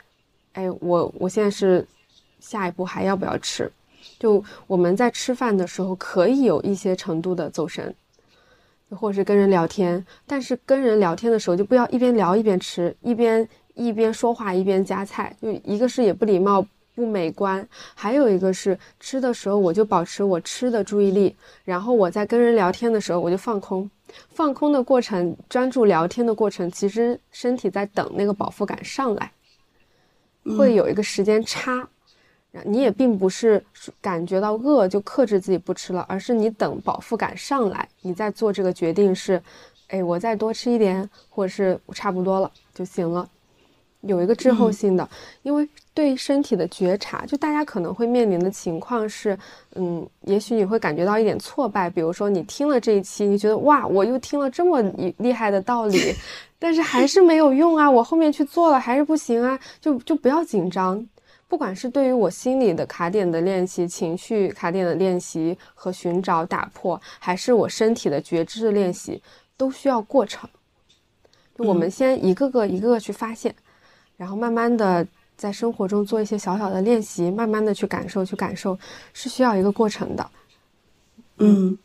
[0.53, 1.87] 哎，我我现在是
[2.41, 3.71] 下一步还要不要吃？
[4.19, 7.95] 就我们在吃饭的时候可以有一些程度的走神。
[8.99, 23.91] 或者是跟人聊天，但是跟人聊天的时候就不要一边聊一边吃，一边一边说话一边夹菜，就一个是也不礼貌不美观，还有一个是吃的时候我就保持我吃的注意力，然后我在跟人聊天的时候我就放空，
[24.31, 29.33] 放空的过程专注聊天的过程，其实身体在等那个饱腹感上来，
[30.57, 31.89] 会有一个时间差。
[32.65, 33.63] 你也并不是
[34.01, 39.41] 感觉到饿就克制自己不吃了，而是你等饱腹感上来，你再做这个决定是，
[39.89, 43.29] 哎，我再多吃一点，或者是差不多了就行了。
[44.03, 45.09] 有一个滞后性的，
[45.43, 49.37] 因为对身体的觉察，就大家可能会面临的情况是，
[49.75, 54.81] 嗯，也许你会感觉到一点挫败，比如说你听了这一期，你觉得哇，我又听了这么
[55.19, 56.15] 厉害的道理，
[56.59, 61.05] 但是还是没有用啊，我后面去做了还是不行啊，就就不要紧张。
[61.49, 69.23] 不管是对于我心里的卡点的练习、情绪卡点的练习和寻找打破，还是我身体的觉知的练习，
[69.57, 70.49] 都需要过程。
[71.57, 73.55] 就我们先一个个、一个个去发现，
[74.19, 78.79] 然后慢慢的在生活中做一些小小的练习，慢慢的去感受、去感受，
[79.15, 80.31] 是需要一个过程的。
[81.39, 81.79] 嗯。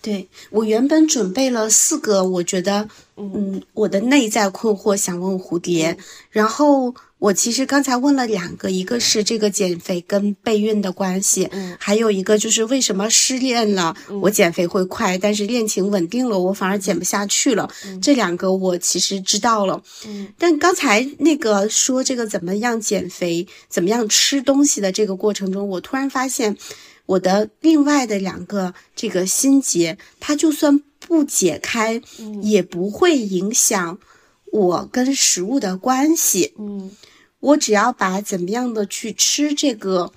[0.00, 5.98] 对我原本准备了四个，我觉得，嗯，我的内在困惑想问蝴蝶。
[6.30, 17.68] 然后我其实刚才问了两个，一个是这个减肥跟备孕的关系，嗯，还有一个就是为什么失恋了我减肥会快，但是恋情稳定了我反而减不下去了。
[18.00, 26.56] 这两个我其实知道了，嗯，但刚才那个说这个怎么样减肥，怎么样吃东西的这个过程中，我突然发现。
[27.08, 32.02] 我的另外的两个这个心结，它就算不解开，
[32.42, 33.98] 也不会影响
[34.52, 36.54] 我跟食物的关系。
[36.58, 36.90] 嗯，
[37.40, 40.12] 我只要把怎么样的去吃这个，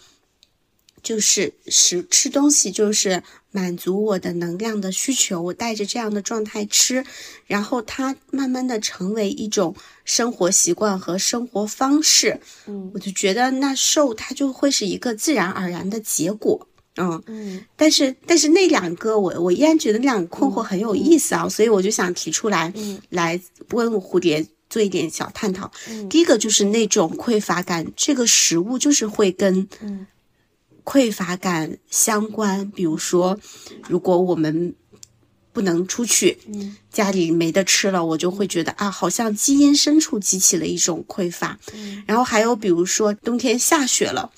[1.03, 5.41] 就是食吃东西，就是满足我的能量的需求。
[5.41, 7.05] 我带着这样的状态吃，
[7.45, 9.75] 然后它慢慢的成为一种
[10.05, 12.39] 生活习惯和生活方式。
[12.67, 16.67] 嗯，我就觉得那瘦它就会是一个自然而然的结果。
[17.01, 22.73] 嗯嗯，但是但是那两个我我依然觉得那两个困惑很有意思啊，所以我就想提出来，
[23.09, 23.39] 来
[23.71, 25.71] 问蝴蝶做一点小探讨。
[26.09, 29.67] 第一个就是那种匮乏感，这个食物就是会跟
[30.83, 33.39] 匮乏感相关，比如说
[33.87, 34.73] 如果我们。
[35.53, 36.37] 不能出去，
[36.91, 41.57] 家里没得吃了，我就会觉得啊，好像基因深处激起了一种匮乏。
[42.05, 44.31] 然后还有比如说冬天下雪了，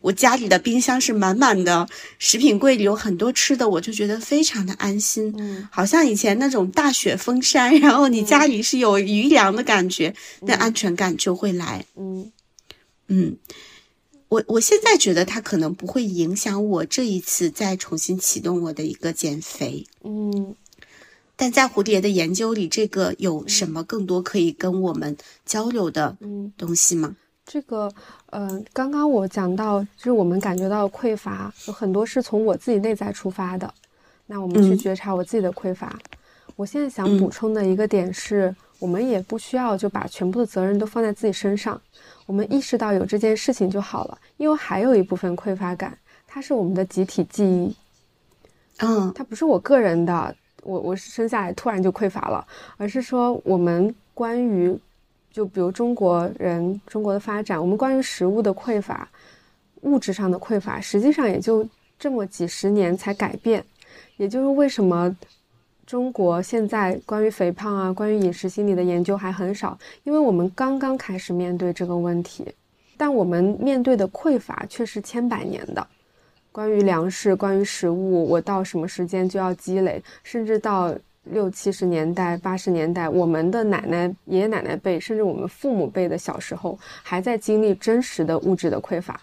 [0.00, 5.34] 我家里的冰箱是满满的，食品柜里有很多吃的，我就觉得非常的安心。
[5.70, 11.84] 好像以前那种大雪封山，然后你家里是有余粮的感觉，那安全感就会来。
[11.96, 12.30] 嗯。
[13.12, 13.36] 嗯，
[14.30, 19.84] 我我现在觉得它可能不会影响我这一次再重新启动我的一个减肥。
[20.04, 20.54] 嗯，
[21.34, 26.16] 但在蝴蝶的研究里，这个有什么更多可以跟我们交流的
[26.56, 27.16] 东西吗？
[27.44, 27.92] 这个，
[28.26, 33.74] 呃，刚刚我讲到，就是我们感觉到匮乏，有很多是从我自己内在出发的。
[34.26, 35.98] 那我们去觉察我自己的匮乏。
[36.54, 41.80] 我现在想补充的一个点是，我们也不需要就把全部的责任都放在自己身上。
[42.30, 47.74] 我们意识到有这件事情就好了，因为还有一部分匮乏感，它是我们的集体记忆。
[48.78, 54.78] 嗯，它不是我个人的，我我是生下来突然就匮乏了，而是说我们关于。
[55.32, 59.08] 就比如中国人中国的发展，我们关于食物的匮乏、
[59.80, 61.68] 物质上的匮乏，实际上也就
[61.98, 63.64] 这么几十年才改变。
[64.18, 65.16] 也就是为什么
[65.90, 72.46] 中国现在关于肥胖啊、关于饮食心理的研究还很少，因为我们刚刚开始面对这个问题，
[72.96, 75.84] 但我们面对的匮乏却是千百年的。
[76.52, 80.94] 关于粮食、关于食物，我到什么时间就要积累，甚至到。
[81.24, 89.20] 六七十年代、八十年代，我们的奶奶、爷爷奶奶辈，甚至我们父母辈的小时候，还在经历真实的物质的匮乏。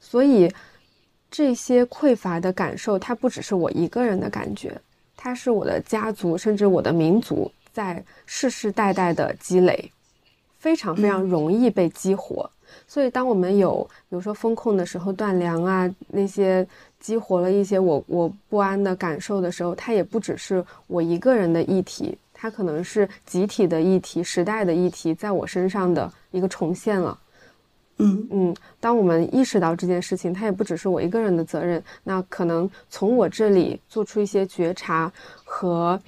[0.00, 0.50] 所以，
[1.30, 4.80] 这些匮乏的感受，它不只是我一个人的感觉，
[5.16, 9.90] 它是我的家族，甚至我的民族在世世代代的积累，
[10.58, 12.50] 非常非常容易被激活。
[12.86, 16.66] 所以，当我们有，比如说风控的时候断粮啊，那些。
[16.98, 27.16] 激活了一些我我不安的感受的时候，它也不只是我一个人的议题，它可能是集体的议题、时代的议题，在我身上的一个重现了。
[27.98, 35.12] 嗯嗯，当我们意识到这件事情，它也不只是我一个人的责任，那可能从我这里做出一些觉察
[35.44, 36.00] 和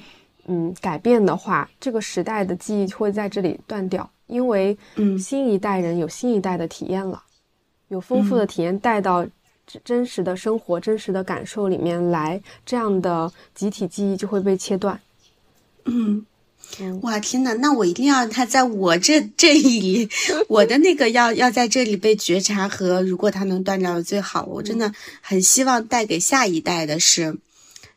[0.47, 7.23] 嗯改变的话，这个时代的记忆会在这里断掉，因为嗯新一代人有新一代的体验了，
[7.89, 9.27] 有丰富的体验带到。
[9.85, 14.99] 真实的生活、真实的感受里面来，这样的集体记忆就会被切断。
[15.85, 16.25] 嗯，
[17.03, 17.55] 哇，天呐！
[17.61, 20.09] 那我一定要他在我这这里，
[20.49, 24.45] 我的那个要要在这里被觉察和，如果他能断掉最好。
[24.45, 27.37] 我真的很希望带给下一代的是。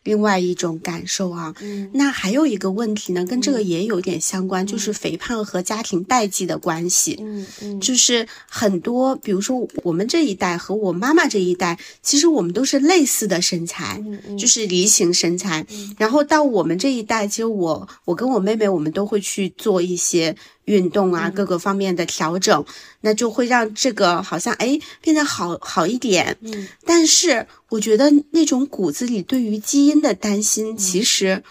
[0.03, 1.53] 另外一种感受啊，
[1.93, 7.17] 那还有一个问题呢，跟这个也有点相关，就是肥胖和家庭代际的关系。
[7.21, 14.03] 嗯嗯，就是很多，比如说我们这一代和我妈妈这一代，其实我们都是类似的身材，
[14.39, 15.65] 就是梨形身材。
[15.97, 20.35] 然后到我们这一代，其实我我跟我妹妹，我们都会去做一些。
[20.65, 22.63] 运动啊，各个方面的调整，
[23.01, 26.37] 那就会让这个好像哎变得好好一点。
[26.41, 31.43] 嗯，但是我觉得那种骨子里对于基因的担心，其实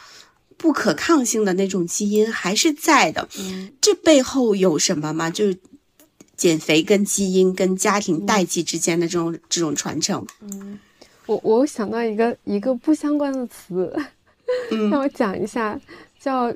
[0.56, 3.28] 不可抗性的那种基因还是在的。
[3.38, 5.28] 嗯，这背后有什么吗？
[5.28, 5.58] 就是
[6.36, 10.24] 减肥跟基因跟家庭代际之间的这种这种传承。
[10.40, 10.78] 嗯，
[11.26, 13.92] 我我想到一个一个不相关的词，
[14.90, 15.78] 让我讲一下，
[16.18, 16.54] 叫。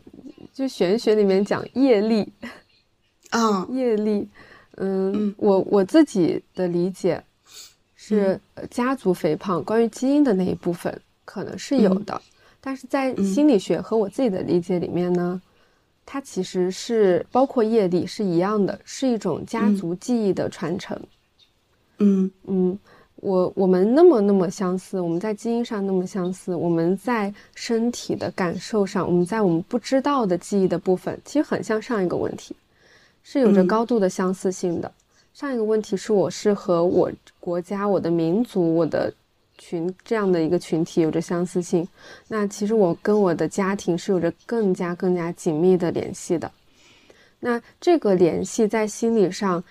[0.55, 2.33] 就玄学里面讲业力，
[3.31, 4.29] 啊，业力，
[4.77, 7.21] 嗯，我我自己的理解
[7.97, 8.41] 是，
[8.71, 12.23] 家族肥胖关于基因的那一部分可能是有的，
[12.61, 15.43] 但是在心理学和我自己的理解里面呢，
[16.07, 20.97] 它其实是包括业力是一样的，是一种家族记忆的传承，
[21.99, 22.31] 嗯。
[22.47, 22.79] 嗯。
[23.25, 32.55] 我我们那么那么相似，我们在基因上那么相似，我们在身体的感受上，我们在我们不知道的记忆的部分，其实很像上一个问题，
[33.23, 34.93] 是有着高度的相似性的。
[35.33, 39.11] 上一个问题是我是和我国家、我的民族、我的
[39.57, 41.89] 群这样的一个群体有着相似性，
[42.29, 46.53] 那其实我跟我的家庭是有着更加更加紧密的联系的。
[47.41, 49.65] 那这个联系在心理上。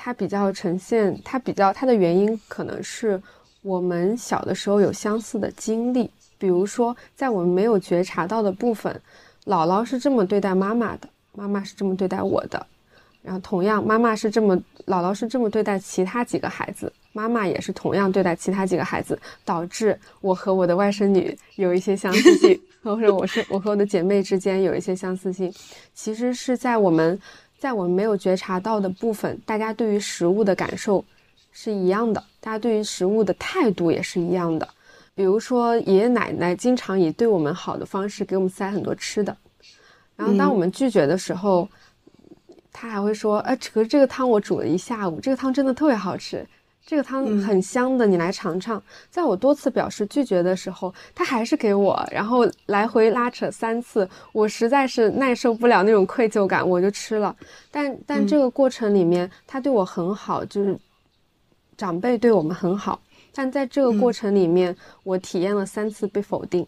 [0.00, 3.20] 它比较呈现，它比较它的原因可能是
[3.62, 6.08] 我们小的时候有相似的经历，
[6.38, 8.98] 比如说在我们没有觉察到的部分，
[9.44, 12.64] 姥姥是这么对待妈妈的，妈妈是这么对待我的，
[13.22, 14.56] 然后同样妈妈是这么，
[14.86, 25.52] 姥姥是这么对待其他几个孩子，妈妈也是同样对待其他几个孩子，导致我和我的外甥女有一些相似性， 或者我是我和我的姐妹之间有一些相似性，
[25.92, 27.18] 其实是在我们。
[27.58, 31.04] 在我们没有觉察到的部分，大家对于食物的感受
[31.50, 34.68] 是一样的，大家对于食物的态度也是一样的。
[35.14, 39.36] 比如说，爷爷奶奶经常以对我们好的方式给我们塞很多吃的，
[40.14, 41.68] 然后当我们拒绝的时候，
[42.72, 46.46] 他还会说：“哎，可是这个汤我煮了一下午，这个汤真的特别好吃。”
[46.88, 48.82] 这个汤很香的，你来尝尝。
[49.10, 57.36] 在我多次表示拒绝的时候，他还是给我，然后来回拉扯三次，我实在是耐受不了那种愧疚感，我就吃了。
[57.70, 60.74] 但但这个过程里面，他对我很好，就是
[61.76, 62.98] 长辈对我们很好，
[63.34, 66.66] 但在这个过程里面，我体验了三次被否定。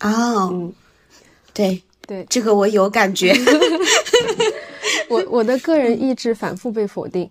[0.00, 0.74] 哦，嗯，
[1.54, 3.32] 对对，这个我有感觉。
[5.08, 7.30] 我我的个人意志反复被否定，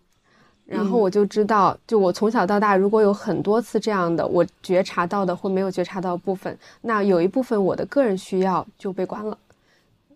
[0.66, 9.38] 然后我就知道，就我从小到大，如果有很多次这样的，我觉察到的或没有觉察到的部分，那有一部分我的个人需要就被关了。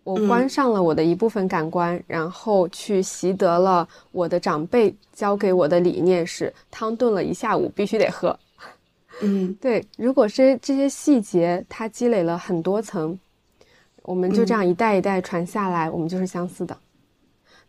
[0.02, 8.36] 我关上了我的一部分感官，然后去习得了我的长辈教给我的理念是：汤炖了一下午，必须得喝。
[9.20, 9.84] 嗯， 对。
[9.98, 13.16] 如果是这些细节，它积累了很多层，
[14.02, 16.76] 我们就这样一代一代传下来，我们就是相似的。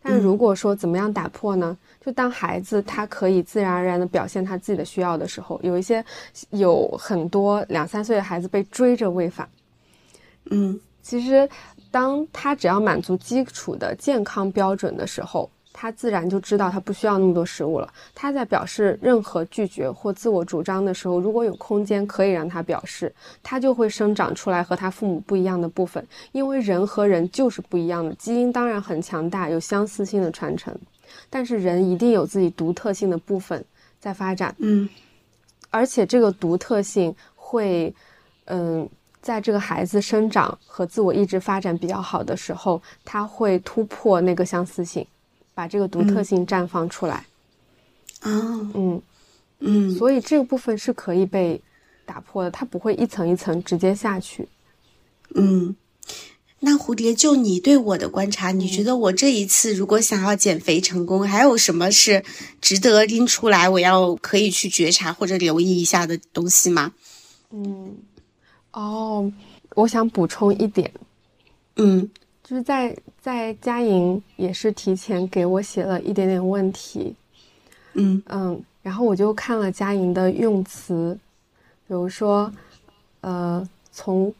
[0.02, 1.76] 但如果说怎么样打破呢？
[2.04, 6.04] 就当孩子他可以自然而然的表现他自己的需要的时候，有一些
[6.50, 9.48] 有很多两三岁的孩子被追着喂饭。
[10.50, 11.48] 嗯，其实。
[11.92, 17.92] 当他只要满足基础的健康标准的时候，他自然就知道他不需要那么多食物了。
[18.14, 23.12] 他在表示任何拒绝或自我主张的时候，如果有空间可以让他表示，
[23.42, 26.06] 他就会生长出来和他父母不一样的部分。
[26.32, 30.76] 因为人和人就是不一样的，基因当然很强大，有相似性的传承，
[31.30, 33.64] 但是人一定有自己独特性的部分
[33.98, 34.54] 在发展。
[34.58, 34.88] 嗯，
[35.70, 37.94] 而且这个独特性会，
[38.46, 38.88] 嗯。
[39.22, 45.06] 在这个孩子生长和自我意志发展比较好的时候，他会突破那个相似性，
[45.54, 47.26] 把这个独特性绽放出来。
[48.22, 49.02] 哦，嗯
[49.60, 51.60] 嗯，所以这个部分是可以被
[52.04, 54.48] 打破的，它不会一层一层直接下去。
[55.34, 55.74] 嗯，
[56.60, 62.24] 那蝴蝶，就你对我的观察，你觉得我这一次如果想要减肥成功，还有什么是
[62.60, 66.92] 值得拎出来，我要可以去觉察或者留意一下的东西吗？
[67.50, 67.96] 嗯。
[68.72, 69.30] 哦，
[69.74, 70.90] 我想补充一点，
[71.76, 72.10] 嗯，
[72.42, 77.14] 就是在在佳莹也是提前给我写了一点点问题，
[77.92, 81.16] 嗯嗯，然后我就看了佳莹的用词，
[81.86, 82.52] 比如说，
[83.20, 84.34] 呃，从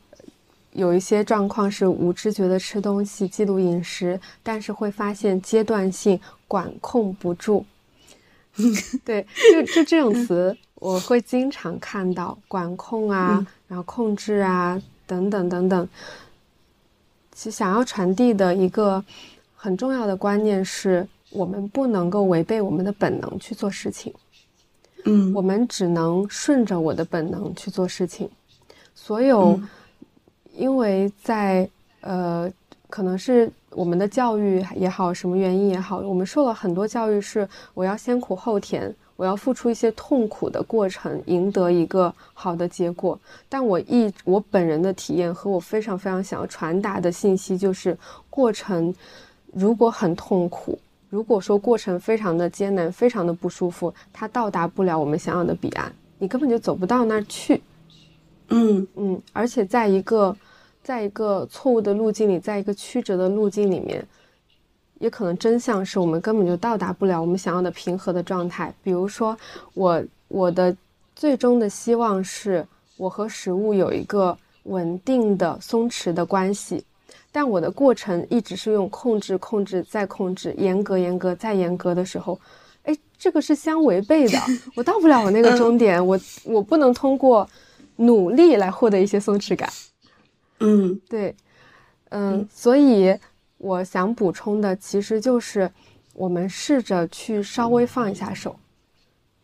[0.73, 6.19] 有一些状况是无知觉的吃东西、记录饮食，但是会发现阶段性
[6.49, 7.65] 管控不住，
[9.05, 10.57] 对，就就这种词。
[10.75, 15.89] 我会经常看到管控啊，然后控制啊，等等等等。
[17.35, 19.03] 其实想要传递的一个
[19.55, 24.13] 很重要的观念是，我们不能够违背我们的本能去做事情。
[25.05, 28.29] 嗯，我们只能顺着我的本能去做事情。
[28.95, 29.59] 所有，
[30.55, 31.69] 因为在
[32.03, 32.53] 呃，
[32.89, 38.95] 可能是我们的教育也好，什么原因也好，我们受了很多教育，是我要先苦后甜。
[39.17, 43.19] 我要付出一些痛苦的过程，赢得一个好的结果。
[43.49, 47.97] 但我一我本人的体验和我非常非常想要传达的信息就是：
[48.31, 48.93] 过程
[49.53, 50.79] 如果很痛苦，
[51.11, 57.63] 如果说过程非常的艰难，非常的不舒服，它到达不了我们想要的彼岸，你根本就走不到那儿去。
[58.49, 60.37] 嗯嗯，而且在一个
[60.83, 64.05] 在一个错误的路径里，在一个曲折的路径里面。
[65.03, 68.73] 也可能真相是我们根本就到达不了我们想要的平和的状态。
[68.85, 69.37] 比如说，
[69.75, 70.75] 我我的
[71.17, 72.65] 最终的希望是
[72.97, 76.85] 我和食物有一个稳定的松弛的关系，
[77.33, 82.39] 但我的过程一直是用控制、控制再控制、严格、严格再严格的时候，
[82.85, 84.39] 哎，这个是相违背的。
[84.77, 87.49] 我到不了我那个终点，我我不能通过
[87.97, 89.69] 努力来获得一些松弛感。
[90.61, 91.35] 嗯，对，
[92.11, 93.19] 嗯，所以。
[93.63, 95.71] 我想补充的其实就是，
[96.15, 98.57] 我们试着去稍微放一下手，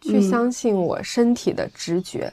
[0.01, 2.33] 去相信我身体的直觉，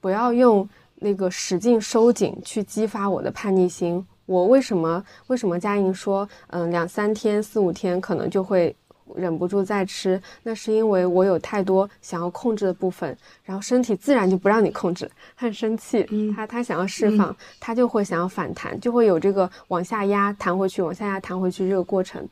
[0.00, 4.04] 不要用那个使劲收紧去激发我的叛逆心。
[4.26, 5.04] 我为什么？
[5.28, 8.74] 为什么佳莹说，嗯，两三天、四五天可能就会。
[9.16, 22.26] 忍不住再吃，那是因为我有太多想要控制的部分，然后身体自然就不让你控制，很生气，他他想要释放，他就会想要反弹，就会有这个往下压、弹回去、往下压、弹回去这个过程。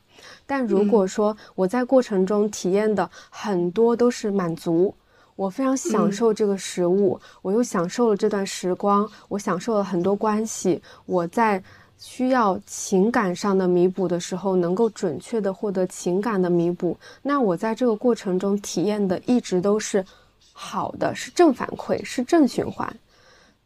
[0.45, 4.93] 但如果说我在过程中体验的很多都是满足，
[5.35, 11.63] 我非常享受这个食物，我又享受了这段时光，我享受了很多关系，我在。
[11.99, 20.05] 需要情感上的弥补的时候，能够准确的获得情感的弥补，那我在这个过程中体验的一直都是
[20.53, 22.95] 好的，是正反馈，是正循环。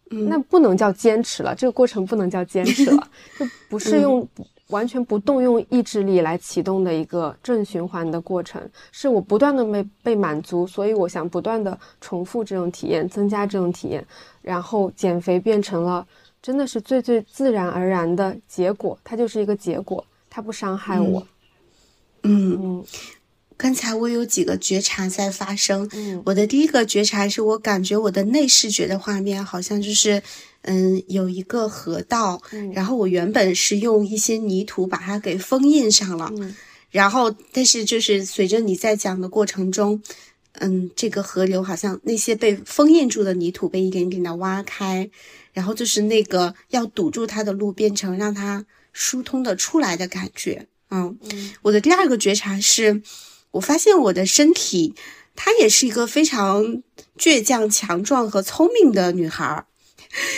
[0.10, 4.28] 那不能叫坚持了，这个过程不能叫坚持了，就不是用
[4.68, 14.06] 完全不动用意志力来启动的一个正循环的过程，是我不断的被被满足，所以我想不断的重复这种体验，增加这种体验，
[14.42, 16.06] 然后减肥变成了。
[16.42, 21.28] 真的是最最自然而然的结果，它就是一个结果，它不伤害我。
[22.24, 22.86] 嗯嗯，
[23.58, 25.90] 刚才我有几个觉察在发生。
[25.94, 30.22] 嗯我的第一个觉察是我感觉我的内视觉的画面好像就是，
[30.62, 36.56] 嗯，有一个河道，嗯然后我原本是用一些泥土把它给封印上了，嗯
[36.92, 40.02] 然后但是就是随着你在讲的过程中，
[40.60, 45.10] 嗯，这个河流好像那些被封印住的泥土被一点点的挖开，
[45.54, 51.18] 然后就是那个要堵住它的路变成让它疏通的出来的感觉，嗯。
[51.32, 53.02] 嗯我的第二个觉察是，
[53.52, 54.94] 我发现我的身体，
[55.36, 56.82] 她也是一个非常
[57.18, 59.66] 倔强、强壮和聪明的女孩儿。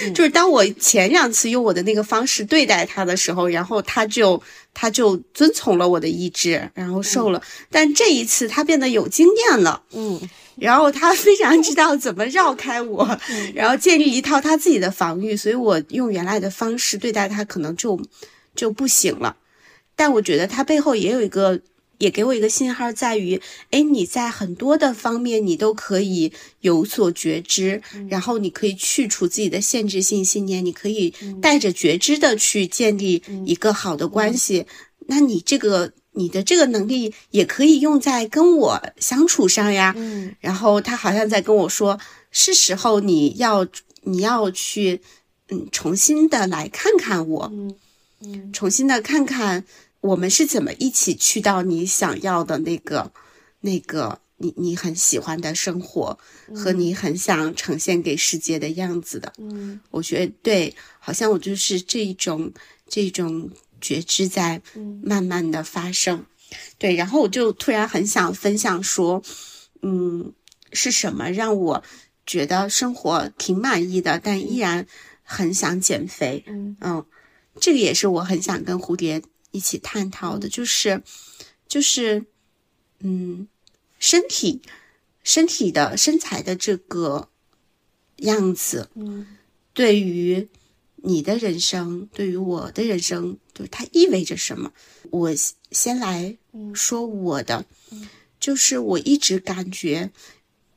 [0.03, 4.39] 嗯 就是当我前两次用我的那个方式对待她的时候，然后她就
[4.71, 7.41] 她就遵从了我的意志，然后瘦了。
[7.71, 13.19] 但这一次她变得有经验了，嗯然后他非常知道怎么绕开我，
[13.53, 17.99] 然后建立一套他自己的防御，所以我用原来的方式对待他可能就
[18.55, 19.37] 就不行了。
[19.95, 21.61] 但我觉得他背后也有一个，
[21.99, 23.39] 也给我一个信号，在于，
[23.69, 34.65] 哎，你在很多的方面你都可以有所觉知，然后你可以去除自己的限制性信念，你可以带着觉知的去建立一个好的关系。
[35.07, 39.93] 那你这个你的这个能力也可以用在跟我相处上呀。
[39.97, 41.99] 嗯然后他好像在跟我说，
[42.31, 43.67] 是时候你要
[44.03, 45.01] 你要去，
[45.49, 47.75] 嗯，重新的来看看我，嗯
[48.21, 49.63] 嗯重新的看看
[50.01, 53.11] 我们是怎么一起去到你想要的那个
[53.61, 56.17] 那个你你很喜欢的生活
[56.53, 59.31] 和你很想呈现给世界的样子的。
[59.37, 62.51] 嗯我觉得对，好像我就是这一种
[62.87, 63.49] 这种
[63.83, 66.25] 觉知在嗯慢慢的发生。
[66.77, 69.21] 对，然后我就突然很想分享说，
[69.81, 70.33] 嗯，
[70.71, 71.83] 是什么让我
[72.25, 74.87] 觉得生活挺满意的，但依然
[75.23, 76.43] 很想减肥？
[76.47, 77.05] 嗯嗯，
[77.59, 81.01] 这个也是我很想跟蝴蝶一起探讨的，就是
[81.67, 82.25] 就是
[82.99, 83.47] 嗯，
[83.99, 84.61] 身体
[85.23, 87.29] 身体的身材的这个
[88.17, 89.37] 样子，嗯
[89.73, 90.47] 对于
[91.05, 94.71] 你的人生，对于我的人生，就是它意味着什么？
[95.11, 95.31] 我
[95.69, 97.65] 先来嗯说我的，
[98.39, 100.11] 就是我一直感觉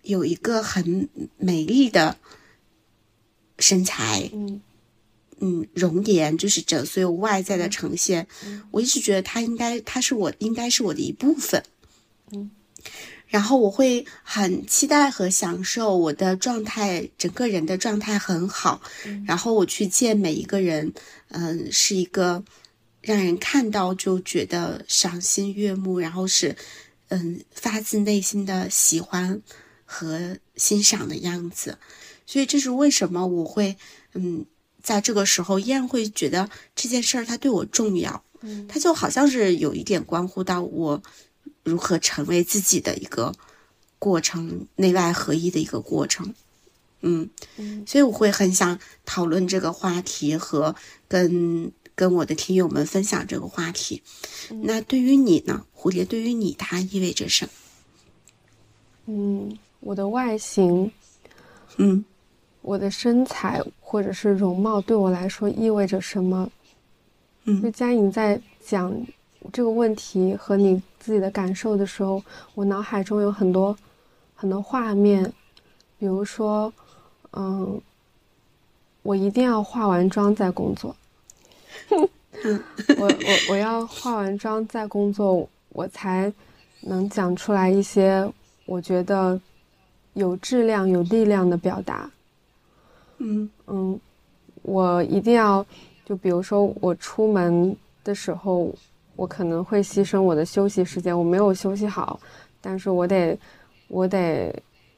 [0.03, 1.09] 有一个很
[1.39, 2.19] 美丽的
[3.61, 4.61] 身材，嗯
[5.39, 11.63] 嗯，容颜，就是整所有外在的呈现，嗯我一直觉得它应该，它是我应该是我的一部分。
[12.33, 12.51] 嗯，
[13.29, 18.81] 然后我会很期待和享受我的状态，整个人的状态很好。
[19.05, 20.93] 嗯然后我去见每一个人，
[21.29, 22.43] 嗯，是一个
[23.03, 26.57] 让人看到就觉得赏心悦目，然后是
[27.09, 29.43] 嗯发自内心的喜欢
[29.85, 31.79] 和欣赏的样子。
[32.27, 33.77] 所以这是为什么我会
[34.15, 34.47] 嗯
[34.83, 38.23] 在这个时候依然会觉得这件事儿它对我重要。
[38.43, 41.03] 嗯它就好像是有一点关乎到我
[41.67, 43.35] 如何成为自己的一个
[43.99, 46.33] 过程，内外合一的一个过程。
[47.01, 50.77] 嗯，嗯所以我会很想讨论这个话题和
[51.09, 54.01] 跟跟我的听友们分享这个话题。
[54.63, 56.05] 那对于你呢，蝴蝶？
[56.05, 57.51] 对于你，它意味着什么？
[59.07, 60.93] 嗯，我的外形，
[61.79, 62.05] 嗯
[62.63, 66.49] 我的身材或者是容貌对我来说意味着什么？
[67.45, 68.93] 就嗯佳颖在讲
[69.53, 72.23] 这个问题和你自己的感受的时候，
[72.55, 73.77] 我脑海中有很多
[74.35, 75.33] 很多画面，
[75.99, 76.73] 比如说，
[77.33, 77.81] 嗯，
[79.03, 80.95] 我一定要化完妆再工作。
[81.91, 83.11] 我我
[83.51, 86.33] 我要化完妆再工作，我才
[86.81, 88.31] 能讲出来一些
[88.67, 89.41] 我觉得
[90.15, 92.11] 有质量、有力量的表达。
[93.19, 93.99] 嗯嗯，
[94.63, 95.65] 我一定要，
[96.05, 97.75] 就比如说我出门
[98.05, 98.75] 的时候，
[99.17, 102.21] 我可能会牺牲我的休息时间，我没有休息好，
[102.61, 103.37] 但是我得，
[103.89, 104.55] 我得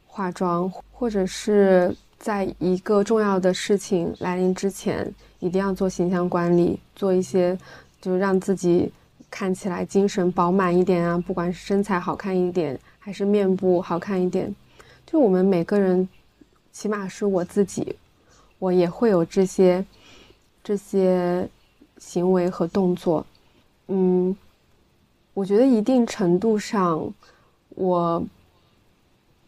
[0.07, 7.57] 化妆，或者是在一个重要的事情来临之前，一定要做形象管理，做一些
[8.01, 8.93] 就让自己
[9.31, 14.55] 看起来精神饱满一点啊，不管是身材好看一点，还是面部好看一点，
[15.07, 16.09] 就我们每个人，
[16.73, 17.97] 起码是我自己。
[18.61, 19.85] 我也会有这些
[20.65, 21.49] 这些
[21.99, 23.25] 行为和动作，
[23.89, 24.37] 嗯，
[25.35, 27.13] 我觉得一定程度上，
[27.71, 28.23] 我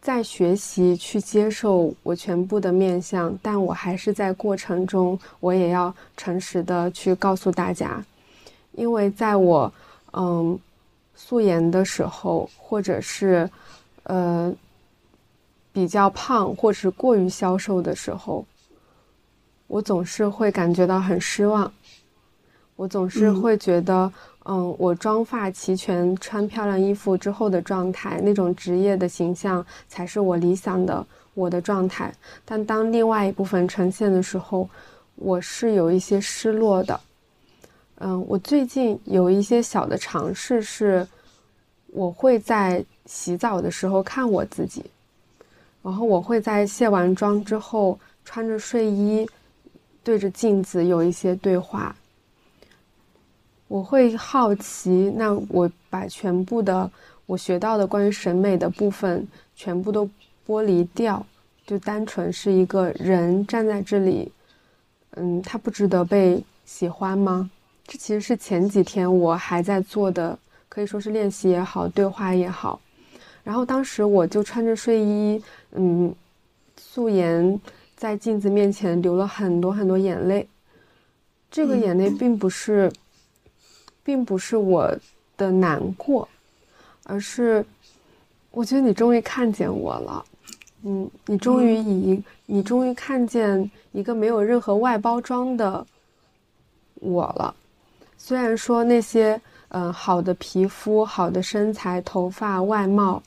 [0.01, 8.03] 在学习去接受我全部的面相，但我还是在过程中，我也要诚实的去告诉大家，
[8.73, 9.71] 因为在我
[10.13, 10.59] 嗯
[11.15, 13.49] 素颜的时候，或者是
[14.03, 14.51] 呃
[15.71, 18.45] 比较胖或者是过于消瘦的时候。
[19.67, 21.71] 我总是会感觉到很失望，
[22.75, 24.11] 我总是会觉得，
[24.45, 31.05] 嗯，我妆发齐全、穿漂亮衣服之后的状态，那种职业的形象才是我理想的
[31.35, 32.11] 我的状态。
[32.43, 34.67] 但当另外一部分呈现的时候，
[35.15, 36.99] 我是有一些失落的。
[37.99, 41.07] 嗯，我最近有一些小的尝试是，
[41.87, 44.83] 我会在洗澡的时候看我自己，
[45.83, 49.29] 然后我会在卸完妆之后穿着睡衣，
[50.03, 51.95] 对着镜子有一些对话。
[53.71, 56.91] 我会好奇，那我把全部的
[57.25, 59.25] 我学到的关于审美的部分
[59.55, 60.09] 全部都
[60.45, 61.25] 剥离掉，
[61.65, 64.29] 就单纯是一个人站在这里，
[65.11, 67.49] 嗯，他不值得被喜欢吗？
[67.87, 70.37] 这其实是前几天我还在做的，
[70.67, 72.77] 可以说是练习也好，对话也好。
[73.41, 75.41] 然后当时我就穿着睡衣，
[75.71, 76.13] 嗯，
[76.75, 77.57] 素颜
[77.95, 80.45] 在镜子面前流了很多很多眼泪，
[81.49, 82.91] 这个眼泪并不是。
[84.03, 84.91] 并不是我
[85.37, 86.27] 的难过，
[87.05, 87.65] 而是
[88.51, 90.25] 我觉得你终于看见我了，
[90.83, 95.85] 嗯，你终于以你终于看见一个没有任何外包装的
[96.95, 97.53] 我了。
[98.17, 103.21] 虽然说那些嗯好的皮肤、好的身材、头发、外貌，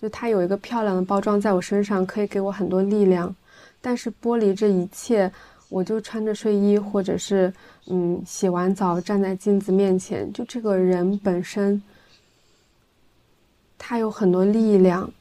[0.00, 3.34] 就它有一个漂亮的包装在我身上，可以给我很多力量，
[3.80, 5.30] 但是剥离这一切。
[5.70, 7.52] 我就穿着睡衣，或者是
[7.86, 11.82] 嗯，洗完澡站在镜子面前，就这个人本身，
[13.76, 15.12] 他有很多力量，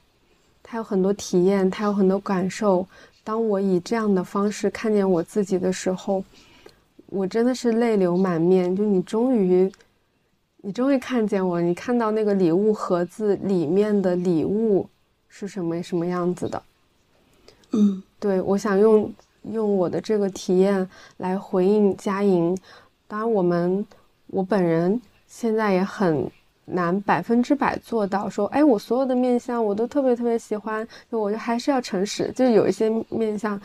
[0.63, 2.87] 他有很多体验，他有很多感受。
[3.21, 6.23] 当我以这样的方式看见我自己的时候，
[7.07, 8.73] 我真的是泪流满面。
[8.73, 9.69] 就你终于，
[10.61, 14.87] 你终于看见我，你看到那个礼物盒子里面的礼物
[15.27, 16.63] 是什么什么样子的？
[17.71, 19.13] 嗯，对，我想用。
[19.51, 22.57] 用我的这个体验来回应佳莹，
[23.07, 23.85] 当然我们
[24.27, 26.29] 我本人现在也很
[26.65, 33.59] 难百分之百做到说，哎，我所有的面相我都特别特别喜欢，就我就还是要诚实，就有一些面相，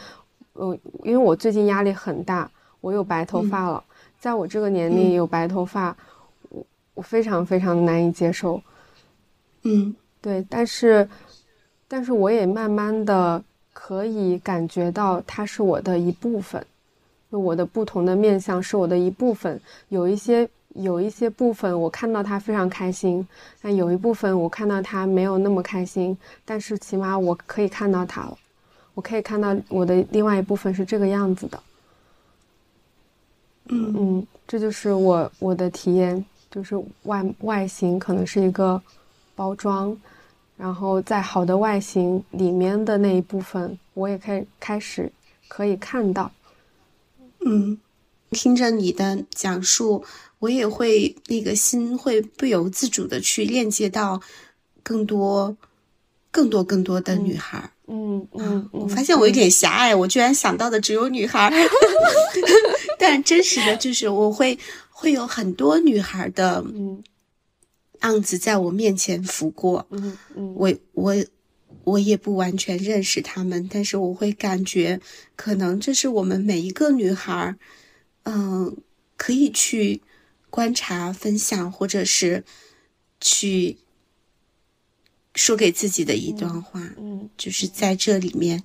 [0.54, 2.50] 呃，因为我最近压力很大，
[2.80, 3.82] 我有白头发了，
[4.18, 5.96] 在我这个年龄有白头发，
[6.48, 8.60] 我我非常非常难以接受，
[9.62, 11.08] 嗯，对，但是
[11.86, 13.42] 但是我也慢慢的。
[13.80, 16.62] 可以感觉到它是我的一部分，
[17.30, 19.58] 就我的不同的面相是我的一部分。
[19.88, 23.26] 有一些有一些部分我看到它非常开心，
[23.62, 26.18] 但有一部分我看到它没有那么开心。
[26.44, 28.36] 但是起码我可以看到它了，
[28.94, 31.62] 我可以看到我的另外一部分是这个样子的。
[33.66, 36.74] 嗯嗯，这就是我我的体验，就是
[37.04, 38.82] 外外形可能是一个
[39.36, 39.96] 包装。
[40.58, 45.10] 然后在好的外形里面的那一部分，我也可以开始
[45.46, 46.32] 可以看到。
[47.46, 47.78] 嗯，
[48.32, 50.04] 听着你的讲述，
[50.40, 54.20] 我也会那个心会不由自主的去链接到
[54.82, 55.56] 更多、
[56.32, 57.70] 更多、更多的女孩。
[57.86, 61.52] 嗯嗯，我发现我有点狭隘，我居然想到的只有女孩。
[62.98, 64.58] 但真实的就是，我会
[64.90, 66.64] 会有很多女孩的。
[66.74, 67.02] 嗯。
[68.02, 71.14] 样子在我面前拂过，嗯嗯，我我
[71.84, 75.00] 我也不完全认识他们，但是我会感觉，
[75.36, 77.56] 可能这是我们每一个女孩，
[78.24, 78.76] 嗯，
[79.16, 80.02] 可以去
[80.50, 82.44] 观察、分享，或者是
[83.20, 83.78] 去
[85.34, 88.62] 说给自己的一段话，嗯，就是在这里面。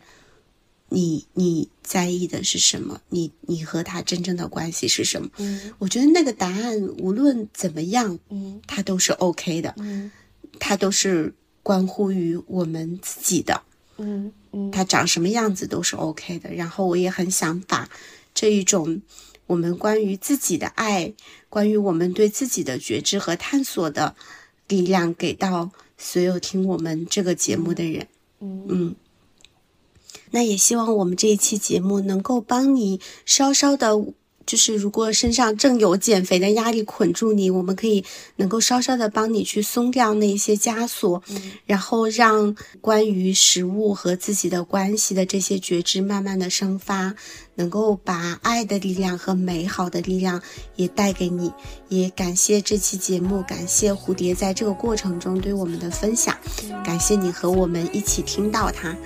[0.93, 3.01] 你你在意的是什么？
[3.09, 5.27] 你你和他真正的关系是什么？
[5.37, 10.11] 嗯，我觉得那个答案无论怎么样，嗯，它都是 OK 的，嗯，
[10.59, 11.33] 它都是
[11.63, 13.63] 关乎于我们自己的，
[13.97, 16.53] 嗯嗯，它长什么样子都是 OK 的。
[16.53, 17.89] 然后我也很想把
[18.35, 19.01] 这一种
[19.47, 21.11] 我们关于自己的爱，
[21.49, 24.15] 关于我们对自己的觉知和探索的
[24.67, 28.07] 力量，给到所有听我们这个节目的人，
[28.41, 28.95] 嗯嗯。
[30.35, 33.93] 那也希望我们这一期节目能够帮你稍稍的，
[34.47, 38.03] 就是如果身上正有减肥的压力捆住你，我们可以
[38.37, 41.21] 能够稍稍的帮你去松掉那些枷锁，
[41.65, 47.13] 然后让关于食物和自己的关系的这些觉知慢慢的生发，
[47.55, 50.41] 能够把爱的力量和美好的力量
[50.75, 51.51] 也带给你。
[51.89, 56.35] 也感谢这期节目，感谢蝴蝶在这个过程中对我们的分享，
[56.83, 58.97] 感谢你和我们一起听到它。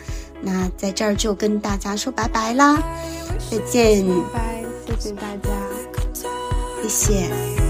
[0.41, 2.81] 那在这儿就跟大家说拜拜啦，
[3.49, 5.49] 再见，拜拜，谢谢大家，
[6.83, 7.66] 谢谢。